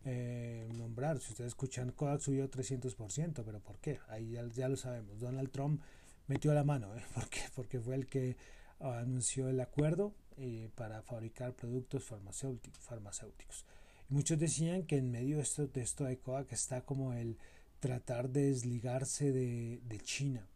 eh, 0.05 0.69
nombrar. 0.75 1.21
Si 1.21 1.31
ustedes 1.31 1.49
escuchan, 1.49 1.93
Kodak 1.93 2.21
subió 2.21 2.51
300%, 2.51 3.43
pero 3.45 3.61
¿por 3.61 3.79
qué? 3.79 4.01
Ahí 4.09 4.33
ya, 4.33 4.69
lo 4.69 4.77
sabemos. 4.77 5.21
Donald 5.21 5.51
Trump 5.51 5.81
metió 6.27 6.53
la 6.55 6.65
mano, 6.65 6.95
¿eh? 6.97 7.03
¿Por 7.15 7.25
Porque 7.55 7.81
fue 7.81 7.95
el 7.95 8.07
que 8.07 8.37
ah, 8.81 8.99
anunció 8.99 9.49
el 9.49 9.61
acuerdo 9.61 10.15
eh, 10.37 10.71
para 10.75 11.03
fabricar 11.03 11.55
productos 11.55 12.05
farmacéuticos. 12.05 13.67
Y 14.11 14.15
muchos 14.15 14.39
decían 14.39 14.85
que 14.85 14.97
en 14.97 15.11
medio 15.11 15.37
de 15.37 15.43
esto, 15.43 15.67
de 15.67 15.83
esto 15.83 16.05
de 16.05 16.19
Kodak 16.19 16.53
está 16.53 16.83
como 16.83 17.13
el 17.13 17.39
tratar 17.81 18.31
de 18.31 18.47
desligarse 18.47 19.33
de, 19.33 19.81
de 19.85 20.01
China. 20.01 20.47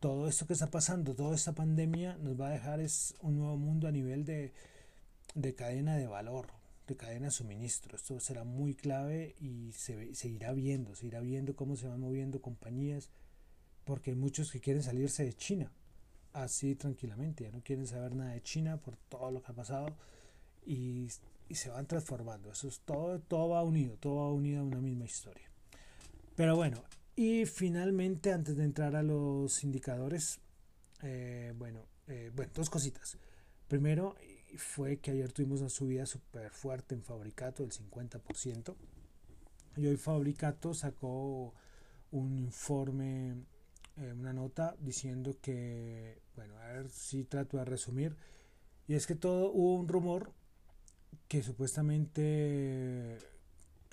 Todo 0.00 0.28
esto 0.28 0.46
que 0.46 0.52
está 0.52 0.68
pasando, 0.68 1.14
toda 1.14 1.34
esta 1.34 1.52
pandemia 1.52 2.16
nos 2.18 2.40
va 2.40 2.48
a 2.48 2.52
dejar 2.52 2.80
es 2.80 3.14
un 3.20 3.36
nuevo 3.36 3.56
mundo 3.56 3.88
a 3.88 3.92
nivel 3.92 4.24
de, 4.24 4.52
de 5.34 5.54
cadena 5.54 5.96
de 5.96 6.06
valor 6.06 6.58
de 6.88 6.96
cadena 6.96 7.26
de 7.26 7.30
suministro. 7.30 7.94
Esto 7.94 8.18
será 8.18 8.44
muy 8.44 8.74
clave 8.74 9.36
y 9.38 9.72
se, 9.72 10.14
se, 10.14 10.28
irá 10.28 10.52
viendo, 10.52 10.94
se 10.94 11.06
irá 11.06 11.20
viendo 11.20 11.54
cómo 11.54 11.76
se 11.76 11.86
van 11.86 12.00
moviendo 12.00 12.40
compañías, 12.40 13.10
porque 13.88 14.10
hay 14.10 14.16
muchos 14.16 14.52
que 14.52 14.60
quieren 14.60 14.82
salirse 14.82 15.24
de 15.24 15.32
China, 15.32 15.72
así 16.34 16.74
tranquilamente, 16.74 17.44
ya 17.44 17.50
no 17.50 17.62
quieren 17.62 17.86
saber 17.86 18.14
nada 18.14 18.32
de 18.32 18.42
China 18.42 18.76
por 18.76 18.98
todo 19.08 19.30
lo 19.30 19.42
que 19.42 19.50
ha 19.50 19.54
pasado 19.54 19.96
y, 20.66 21.08
y 21.48 21.54
se 21.54 21.70
van 21.70 21.86
transformando. 21.86 22.52
Eso 22.52 22.68
es 22.68 22.80
todo, 22.80 23.18
todo 23.18 23.48
va 23.48 23.62
unido, 23.62 23.96
todo 23.96 24.16
va 24.16 24.30
unido 24.30 24.60
a 24.60 24.64
una 24.64 24.82
misma 24.82 25.06
historia. 25.06 25.50
Pero 26.36 26.54
bueno, 26.54 26.84
y 27.16 27.46
finalmente, 27.46 28.30
antes 28.30 28.58
de 28.58 28.64
entrar 28.64 28.94
a 28.94 29.02
los 29.02 29.64
indicadores, 29.64 30.38
eh, 31.00 31.54
bueno, 31.56 31.86
eh, 32.08 32.30
bueno, 32.34 32.52
dos 32.54 32.68
cositas. 32.68 33.16
Primero, 33.68 34.16
fue 34.58 34.98
que 34.98 35.12
ayer 35.12 35.32
tuvimos 35.32 35.60
una 35.60 35.70
subida 35.70 36.04
súper 36.04 36.50
fuerte 36.50 36.94
en 36.94 37.02
Fabricato 37.02 37.62
del 37.62 37.72
50%. 37.72 38.74
Y 39.78 39.86
hoy 39.86 39.96
Fabricato 39.96 40.74
sacó 40.74 41.54
un 42.10 42.38
informe, 42.38 43.46
eh, 44.00 44.12
una 44.12 44.32
nota 44.32 44.76
diciendo 44.80 45.36
que, 45.40 46.20
bueno, 46.36 46.56
a 46.58 46.66
ver 46.68 46.88
si 46.90 47.24
trato 47.24 47.58
de 47.58 47.64
resumir. 47.64 48.16
Y 48.86 48.94
es 48.94 49.06
que 49.06 49.14
todo 49.14 49.50
hubo 49.52 49.74
un 49.74 49.88
rumor 49.88 50.32
que 51.28 51.42
supuestamente 51.42 53.18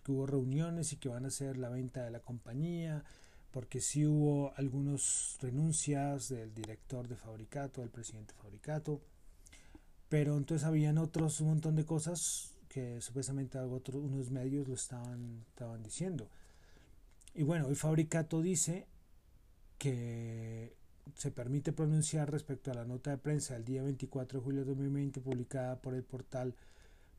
hubo 0.08 0.26
reuniones 0.26 0.94
y 0.94 0.98
que 0.98 1.10
van 1.10 1.26
a 1.26 1.30
hacer 1.30 1.58
la 1.58 1.70
venta 1.70 2.04
de 2.04 2.12
la 2.12 2.20
compañía, 2.20 3.04
porque 3.52 3.82
sí 3.82 4.06
hubo 4.06 4.54
algunas 4.56 5.38
renuncias 5.42 6.30
del 6.30 6.54
director 6.54 7.08
de 7.08 7.16
Fabricato, 7.16 7.82
del 7.82 7.90
presidente 7.90 8.34
de 8.34 8.42
Fabricato 8.42 9.02
pero 10.10 10.38
entonces 10.38 10.66
habían 10.66 10.98
otros, 10.98 11.42
un 11.42 11.48
montón 11.48 11.76
de 11.76 11.86
cosas 11.86 12.52
que 12.70 13.02
supuestamente 13.02 13.58
otros, 13.58 14.04
unos 14.04 14.32
medios 14.32 14.68
lo 14.68 14.76
estaban, 14.76 15.44
estaban 15.50 15.82
diciendo. 15.84 16.30
Y 17.34 17.44
bueno, 17.44 17.68
hoy 17.68 17.76
Fabricato 17.76 18.42
dice 18.42 18.88
que 19.78 20.76
se 21.16 21.32
permite 21.32 21.72
pronunciar 21.72 22.32
respecto 22.32 22.72
a 22.72 22.76
la 22.76 22.86
nota 22.86 23.12
de 23.12 23.18
prensa 23.18 23.54
del 23.54 23.66
día 23.66 23.84
24 23.84 24.40
de 24.40 24.44
julio 24.44 24.62
de 24.62 24.68
2020 24.68 25.22
publicada 25.22 25.82
por 25.82 25.94
el 25.94 26.04
portal 26.04 26.56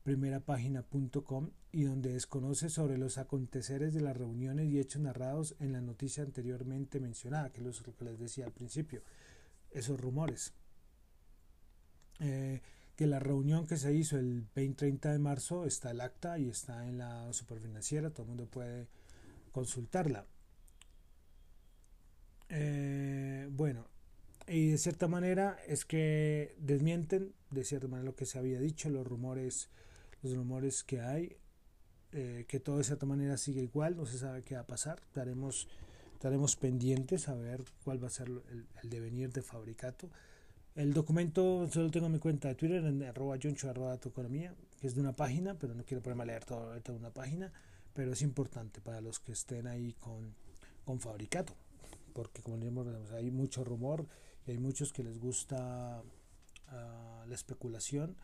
primerapágina.com 0.02 1.50
y 1.72 1.84
donde 1.84 2.12
desconoce 2.12 2.70
sobre 2.70 2.96
los 2.96 3.18
aconteceres 3.18 3.92
de 3.92 4.00
las 4.00 4.16
reuniones 4.16 4.68
y 4.68 4.78
hechos 4.78 5.02
narrados 5.02 5.56
en 5.58 5.72
la 5.72 5.80
noticia 5.80 6.22
anteriormente 6.22 7.00
mencionada, 7.00 7.50
que 7.50 7.60
es 7.60 7.86
lo 7.86 7.96
que 7.96 8.04
les 8.04 8.18
decía 8.18 8.44
al 8.46 8.52
principio, 8.52 9.02
esos 9.72 10.00
rumores. 10.00 10.54
Eh, 12.20 12.62
que 12.96 13.06
la 13.06 13.18
reunión 13.18 13.66
que 13.66 13.76
se 13.76 13.92
hizo 13.92 14.16
el 14.16 14.46
20-30 14.54 15.12
de 15.12 15.18
marzo 15.18 15.66
está 15.66 15.90
el 15.90 16.00
acta 16.00 16.38
y 16.38 16.48
está 16.48 16.86
en 16.88 16.98
la 16.98 17.32
superfinanciera, 17.32 18.10
todo 18.10 18.22
el 18.22 18.28
mundo 18.28 18.46
puede 18.46 18.88
consultarla. 19.52 20.24
Eh, 22.48 23.48
bueno, 23.50 23.86
y 24.46 24.70
de 24.70 24.78
cierta 24.78 25.08
manera 25.08 25.58
es 25.66 25.84
que 25.84 26.54
desmienten 26.58 27.34
de 27.50 27.64
cierta 27.64 27.88
manera 27.88 28.06
lo 28.10 28.16
que 28.16 28.26
se 28.26 28.38
había 28.38 28.60
dicho, 28.60 28.88
los 28.90 29.06
rumores, 29.06 29.68
los 30.22 30.34
rumores 30.34 30.84
que 30.84 31.00
hay, 31.00 31.36
eh, 32.12 32.44
que 32.48 32.60
todo 32.60 32.78
de 32.78 32.84
cierta 32.84 33.06
manera 33.06 33.36
sigue 33.36 33.62
igual, 33.62 33.96
no 33.96 34.06
se 34.06 34.18
sabe 34.18 34.42
qué 34.42 34.54
va 34.54 34.62
a 34.62 34.66
pasar, 34.66 35.00
estaremos, 35.08 35.68
estaremos 36.14 36.56
pendientes 36.56 37.28
a 37.28 37.34
ver 37.34 37.64
cuál 37.84 38.02
va 38.02 38.06
a 38.06 38.10
ser 38.10 38.28
el, 38.28 38.66
el 38.82 38.90
devenir 38.90 39.32
de 39.32 39.42
Fabricato. 39.42 40.10
El 40.76 40.92
documento 40.92 41.66
solo 41.72 41.90
tengo 41.90 42.06
en 42.06 42.12
mi 42.12 42.18
cuenta 42.18 42.48
de 42.48 42.54
Twitter, 42.54 42.84
en 42.84 43.02
arroba 43.02 43.36
yoncho, 43.36 43.70
arroba 43.70 43.96
tu 43.96 44.10
economía, 44.10 44.54
que 44.78 44.86
es 44.86 44.94
de 44.94 45.00
una 45.00 45.14
página, 45.16 45.54
pero 45.58 45.74
no 45.74 45.84
quiero 45.84 46.02
ponerme 46.02 46.24
a 46.24 46.26
leer 46.26 46.44
toda, 46.44 46.78
una 46.90 47.10
página, 47.10 47.50
pero 47.94 48.12
es 48.12 48.20
importante 48.20 48.82
para 48.82 49.00
los 49.00 49.18
que 49.18 49.32
estén 49.32 49.66
ahí 49.66 49.94
con, 49.94 50.34
con 50.84 51.00
Fabricato, 51.00 51.54
porque 52.16 52.40
como 52.40 52.56
decimos, 52.56 52.86
hay 53.12 53.30
mucho 53.30 53.62
rumor 53.62 54.06
y 54.46 54.52
hay 54.52 54.58
muchos 54.58 54.90
que 54.90 55.04
les 55.04 55.18
gusta 55.18 56.02
uh, 56.02 57.28
la 57.28 57.34
especulación 57.34 58.16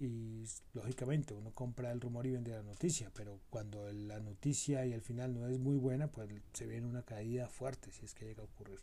y 0.00 0.44
lógicamente 0.72 1.34
uno 1.34 1.52
compra 1.52 1.92
el 1.92 2.00
rumor 2.00 2.24
y 2.24 2.30
vende 2.30 2.52
la 2.52 2.62
noticia, 2.62 3.10
pero 3.14 3.38
cuando 3.50 3.92
la 3.92 4.18
noticia 4.18 4.86
y 4.86 4.94
al 4.94 5.02
final 5.02 5.34
no 5.34 5.46
es 5.46 5.58
muy 5.58 5.76
buena, 5.76 6.06
pues 6.08 6.30
se 6.54 6.66
viene 6.66 6.86
una 6.86 7.02
caída 7.02 7.46
fuerte 7.50 7.92
si 7.92 8.06
es 8.06 8.14
que 8.14 8.24
llega 8.24 8.40
a 8.42 8.46
ocurrir. 8.46 8.80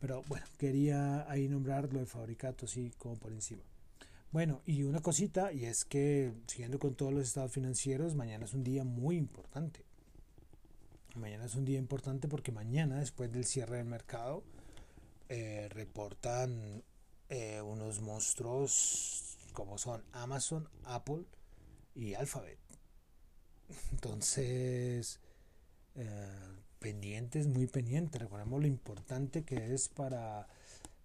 Pero 0.00 0.22
bueno, 0.28 0.46
quería 0.56 1.30
ahí 1.30 1.46
nombrarlo 1.46 2.00
de 2.00 2.06
Fabricato 2.06 2.64
así 2.64 2.90
como 2.96 3.16
por 3.16 3.32
encima. 3.32 3.64
Bueno, 4.32 4.62
y 4.64 4.84
una 4.84 5.00
cosita, 5.00 5.52
y 5.52 5.66
es 5.66 5.84
que 5.84 6.32
siguiendo 6.46 6.78
con 6.78 6.94
todos 6.94 7.12
los 7.12 7.24
estados 7.24 7.52
financieros, 7.52 8.14
mañana 8.14 8.46
es 8.46 8.54
un 8.54 8.64
día 8.64 8.82
muy 8.82 9.18
importante. 9.18 9.84
Mañana 11.14 11.44
es 11.44 11.54
un 11.54 11.64
día 11.64 11.78
importante 11.78 12.26
porque 12.26 12.50
mañana, 12.50 12.98
después 12.98 13.30
del 13.30 13.44
cierre 13.44 13.76
del 13.76 13.86
mercado, 13.86 14.42
eh, 15.28 15.68
reportan 15.70 16.82
eh, 17.28 17.60
unos 17.60 18.00
monstruos 18.00 19.38
como 19.52 19.78
son 19.78 20.02
Amazon, 20.12 20.68
Apple 20.82 21.24
y 21.94 22.14
Alphabet. 22.14 22.58
Entonces, 23.92 25.20
eh, 25.94 26.58
pendientes, 26.80 27.46
muy 27.46 27.68
pendientes. 27.68 28.20
Recordemos 28.20 28.60
lo 28.60 28.66
importante 28.66 29.44
que 29.44 29.72
es 29.72 29.88
para, 29.88 30.48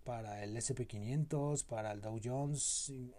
para 0.06 0.44
el 0.44 0.58
SP500, 0.58 1.66
para 1.66 1.92
el 1.92 2.02
Dow 2.02 2.20
Jones 2.24 2.90
y, 2.90 3.14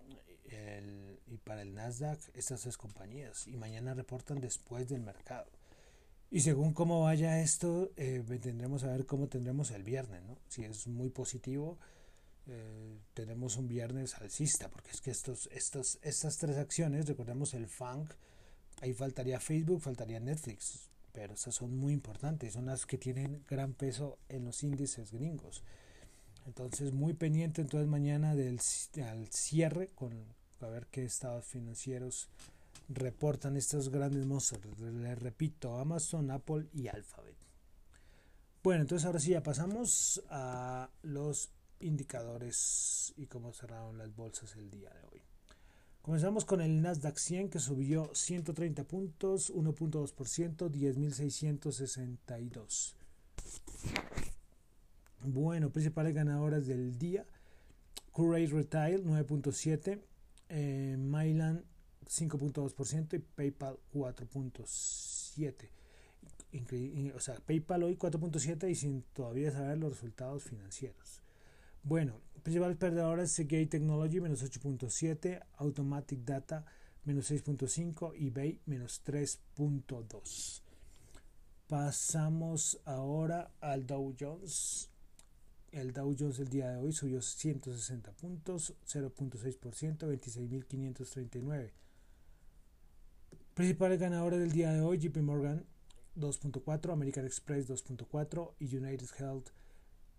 y 1.29 1.39
para 1.39 1.63
el 1.63 1.73
Nasdaq, 1.73 2.19
estas 2.35 2.63
tres 2.63 2.77
compañías. 2.77 3.47
Y 3.47 3.57
mañana 3.57 3.95
reportan 3.95 4.41
después 4.41 4.89
del 4.89 5.03
mercado. 5.03 5.60
Y 6.31 6.41
según 6.41 6.73
cómo 6.73 7.03
vaya 7.03 7.41
esto, 7.41 7.91
eh, 7.97 8.23
tendremos 8.41 8.85
a 8.85 8.89
ver 8.89 9.05
cómo 9.05 9.27
tendremos 9.27 9.73
el 9.73 9.83
viernes, 9.83 10.23
¿no? 10.23 10.39
Si 10.49 10.63
es 10.63 10.87
muy 10.87 11.11
positivo, 11.11 11.79
eh, 12.47 12.99
tenemos 13.15 13.57
un 13.57 13.67
viernes 13.67 14.15
alcista, 14.15 14.69
porque 14.69 14.91
es 14.93 15.01
que 15.01 15.11
estos, 15.11 15.49
estos, 15.53 15.99
estas 16.03 16.37
tres 16.39 16.57
acciones, 16.57 17.07
recordemos 17.07 17.53
el 17.55 17.67
FANG, 17.67 18.09
ahí 18.81 18.95
faltaría 18.95 19.41
Facebook, 19.41 19.81
faltaría 19.81 20.21
Netflix, 20.21 20.89
pero 21.13 21.35
esas 21.35 21.57
son 21.57 21.77
muy 21.77 21.93
importantes, 21.93 22.53
son 22.53 22.67
las 22.67 22.87
que 22.87 22.97
tienen 22.97 23.45
gran 23.49 23.73
peso 23.73 24.19
en 24.29 24.45
los 24.45 24.63
índices 24.63 25.11
gringos. 25.11 25.65
Entonces, 26.47 26.93
muy 26.93 27.13
pendiente 27.15 27.61
entonces 27.61 27.89
mañana 27.89 28.35
del 28.35 28.61
al 29.05 29.29
cierre 29.29 29.89
con 29.89 30.13
a 30.61 30.67
ver 30.67 30.87
qué 30.91 31.05
estados 31.05 31.47
financieros 31.47 32.29
reportan 32.91 33.57
estos 33.57 33.89
grandes 33.89 34.27
monstruos. 34.27 34.79
Les 34.81 35.19
repito, 35.19 35.79
Amazon, 35.79 36.31
Apple 36.31 36.67
y 36.73 36.89
Alphabet. 36.89 37.39
Bueno, 38.63 38.83
entonces 38.83 39.07
ahora 39.07 39.21
sí 39.21 39.31
ya 39.31 39.43
pasamos 39.43 40.23
a 40.29 40.91
los 41.03 41.51
indicadores 41.81 43.15
y 43.17 43.25
cómo 43.27 43.55
cerraron 43.55 43.97
las 43.97 44.15
bolsas 44.15 44.55
el 44.57 44.71
día 44.71 44.91
de 44.91 45.03
hoy. 45.11 45.23
Comenzamos 46.03 46.45
con 46.45 46.61
el 46.61 46.83
Nasdaq 46.83 47.17
100 47.17 47.49
que 47.51 47.59
subió 47.59 48.15
130 48.15 48.85
puntos, 48.85 49.51
1.2%, 49.53 50.71
10.662. 50.71 52.95
Bueno, 55.23 55.71
principales 55.71 56.15
ganadoras 56.15 56.67
del 56.67 56.99
día. 56.99 57.27
Curate 58.13 58.47
Retail 58.47 59.05
9.7, 59.05 60.01
eh, 60.49 60.97
Mylan 60.99 61.65
5.2% 62.07 63.15
y 63.15 63.19
PayPal 63.19 63.79
4.7 63.93 65.69
o 67.15 67.21
sea, 67.21 67.37
PayPal 67.37 67.85
hoy 67.85 67.97
4.7 67.97 68.71
y 68.71 68.75
sin 68.75 69.03
todavía 69.13 69.53
saber 69.53 69.79
los 69.79 69.93
resultados 69.93 70.43
financieros. 70.43 71.23
Bueno, 71.83 72.21
principales 72.43 72.77
perdedores, 72.77 73.31
Seagate 73.31 73.67
Technology 73.67 74.21
menos 74.21 74.43
8.7, 74.43 75.47
Automatic 75.59 76.25
Data 76.25 76.65
menos 77.05 77.31
6.5, 77.31 78.15
eBay 78.17 78.61
menos 78.67 79.03
3.2. 79.05 80.63
Pasamos 81.69 82.81
ahora 82.85 83.53
al 83.61 83.87
Dow 83.87 84.15
Jones. 84.19 84.91
El 85.71 85.93
Dow 85.93 86.17
Jones 86.19 86.41
el 86.41 86.49
día 86.49 86.71
de 86.71 86.79
hoy 86.79 86.93
subió 86.93 87.23
160 87.23 88.11
puntos, 88.13 88.75
0.6%, 88.87 89.99
26.539. 89.99 91.71
Principales 93.61 94.01
ganadores 94.01 94.41
del 94.41 94.53
día 94.53 94.73
de 94.73 94.81
hoy, 94.81 94.97
JP 94.97 95.19
Morgan 95.19 95.67
2.4, 96.17 96.95
American 96.95 97.27
Express 97.27 97.69
2.4 97.69 98.55
y 98.59 98.75
United 98.75 99.09
Health 99.19 99.49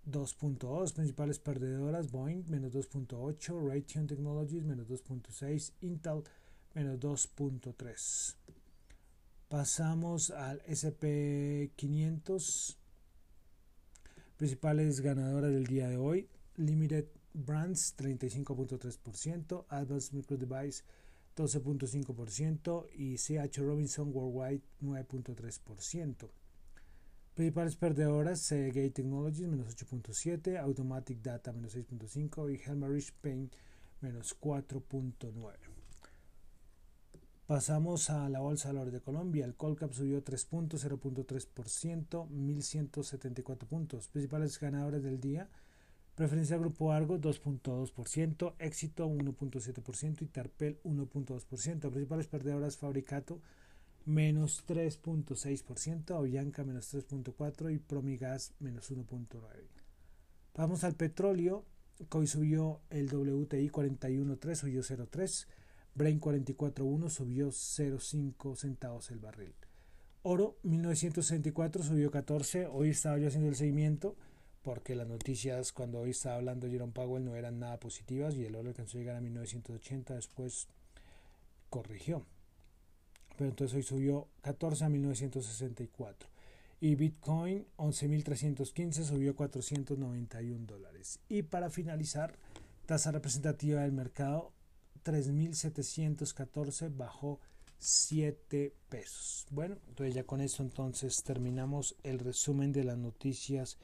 2.2. 0.06 0.94
Principales 0.94 1.40
perdedoras, 1.40 2.12
Boeing 2.12 2.44
menos 2.52 2.72
2.8, 2.72 3.68
Raytheon 3.68 4.06
Technologies 4.06 4.64
menos 4.64 4.88
2.6, 4.88 5.74
Intel 5.82 6.22
menos 6.76 7.00
2.3. 7.00 8.36
Pasamos 9.50 10.30
al 10.30 10.62
SP500. 10.66 12.76
Principales 14.38 15.02
ganadoras 15.02 15.52
del 15.52 15.66
día 15.66 15.90
de 15.90 15.98
hoy, 15.98 16.30
Limited 16.58 17.08
Brands 17.34 17.96
35.3%, 17.98 19.66
Advanced 19.68 20.14
Micro 20.14 20.38
Device 20.38 20.84
12.5% 21.42 22.88
y 22.94 23.18
CH 23.18 23.58
Robinson 23.58 24.12
Worldwide 24.14 24.62
9.3%. 24.82 26.30
Principales 27.34 27.76
perdedoras, 27.76 28.40
Seagate 28.42 28.92
Technologies 28.92 29.48
menos 29.48 29.76
8.7, 29.76 30.60
Automatic 30.60 31.22
Data 31.22 31.52
menos 31.52 31.76
6.5 31.76 32.54
y 32.54 32.62
Helmerich 32.70 33.14
Payne 33.22 33.50
menos 34.02 34.38
4.9. 34.40 35.54
Pasamos 37.48 38.10
a 38.10 38.30
la 38.30 38.40
Bolsa 38.40 38.70
de 38.70 38.76
Valores 38.76 38.94
de 38.94 39.02
Colombia. 39.02 39.44
El 39.44 39.56
Colcap 39.56 39.92
subió 39.92 40.24
3 40.24 40.46
puntos, 40.46 40.86
0.3%, 40.86 42.30
1.174 42.30 43.58
puntos. 43.68 44.08
Principales 44.08 44.58
ganadores 44.58 45.04
del 45.04 45.20
día, 45.20 45.50
Preferencia 46.22 46.56
Grupo 46.56 46.92
Argo 46.92 47.18
2.2%, 47.18 48.54
Éxito 48.60 49.10
1.7% 49.10 50.22
y 50.22 50.28
Tarpel 50.28 50.80
1.2%. 50.84 51.90
Principales 51.90 52.28
perdedoras 52.28 52.78
Fabricato 52.78 53.42
menos 54.06 54.64
3.6%, 54.68 56.16
Avianca 56.16 56.64
menos 56.64 56.94
3.4% 56.94 57.74
y 57.74 57.80
Promigas 57.80 58.54
menos 58.60 58.92
1.9%. 58.92 59.40
Vamos 60.54 60.84
al 60.84 60.94
petróleo, 60.94 61.66
hoy 62.12 62.28
subió 62.28 62.82
el 62.92 63.08
WTI 63.08 63.72
41.3, 63.72 64.56
subió 64.56 64.82
0.3, 64.84 65.48
Brain 65.96 66.22
44.1 66.22 67.10
subió 67.10 67.48
0.5 67.48 68.56
centavos 68.58 69.10
el 69.10 69.18
barril. 69.18 69.56
Oro 70.22 70.60
1964 70.62 71.82
subió 71.82 72.12
14, 72.12 72.68
hoy 72.68 72.90
estaba 72.90 73.18
yo 73.18 73.28
haciendo 73.28 73.50
el 73.50 73.56
seguimiento 73.56 74.16
porque 74.62 74.96
las 74.96 75.08
noticias 75.08 75.72
cuando 75.72 76.00
hoy 76.00 76.12
estaba 76.12 76.36
hablando 76.36 76.70
Jerome 76.70 76.94
Powell 76.94 77.26
no 77.26 77.36
eran 77.36 77.60
nada 77.60 77.80
positivas 77.80 78.36
y 78.36 78.46
el 78.46 78.56
oro 78.56 78.70
alcanzó 78.70 78.98
a 78.98 79.02
llegar 79.02 79.16
a 79.16 79.22
1980, 79.22 80.16
después 80.16 80.68
corrigió. 81.70 82.26
Pero 83.38 83.50
entonces 83.50 83.76
hoy 83.76 83.84
subió 83.84 84.28
14 84.42 84.86
a 84.86 84.90
1964. 84.90 86.30
Y 86.80 86.96
Bitcoin 86.96 87.66
11.315 87.78 89.04
subió 89.04 89.36
491 89.36 90.66
dólares. 90.66 91.20
Y 91.30 91.44
para 91.44 91.70
finalizar, 91.70 92.36
tasa 92.86 93.12
representativa 93.12 93.82
del 93.82 93.92
mercado 93.92 94.52
3.714 95.04 96.96
bajó 96.96 97.40
7 97.80 98.74
pesos. 98.90 99.48
Bueno, 99.50 99.78
entonces 99.90 100.14
ya 100.14 100.24
con 100.24 100.42
esto 100.42 100.62
entonces 100.62 101.24
terminamos 101.24 101.96
el 102.04 102.20
resumen 102.20 102.72
de 102.72 102.84
las 102.84 102.98
noticias 102.98 103.78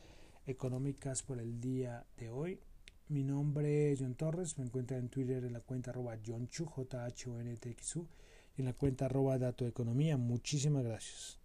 económicas 0.47 1.21
por 1.21 1.39
el 1.39 1.59
día 1.59 2.05
de 2.17 2.29
hoy. 2.29 2.59
Mi 3.09 3.23
nombre 3.23 3.91
es 3.91 3.99
John 3.99 4.15
Torres, 4.15 4.57
me 4.57 4.65
encuentra 4.65 4.97
en 4.97 5.09
Twitter 5.09 5.43
en 5.43 5.53
la 5.53 5.61
cuenta 5.61 5.91
arroba 5.91 6.17
John 6.25 6.47
Chu, 6.47 6.65
J 6.65 7.07
-H 7.07 7.27
-O 7.27 7.39
-N 7.39 7.55
-T 7.57 7.75
-X 7.75 7.95
-U, 7.95 8.07
y 8.57 8.61
en 8.61 8.65
la 8.65 8.73
cuenta 8.73 9.05
arroba 9.05 9.37
Dato 9.37 9.67
Economía. 9.67 10.17
Muchísimas 10.17 10.83
gracias. 10.83 11.39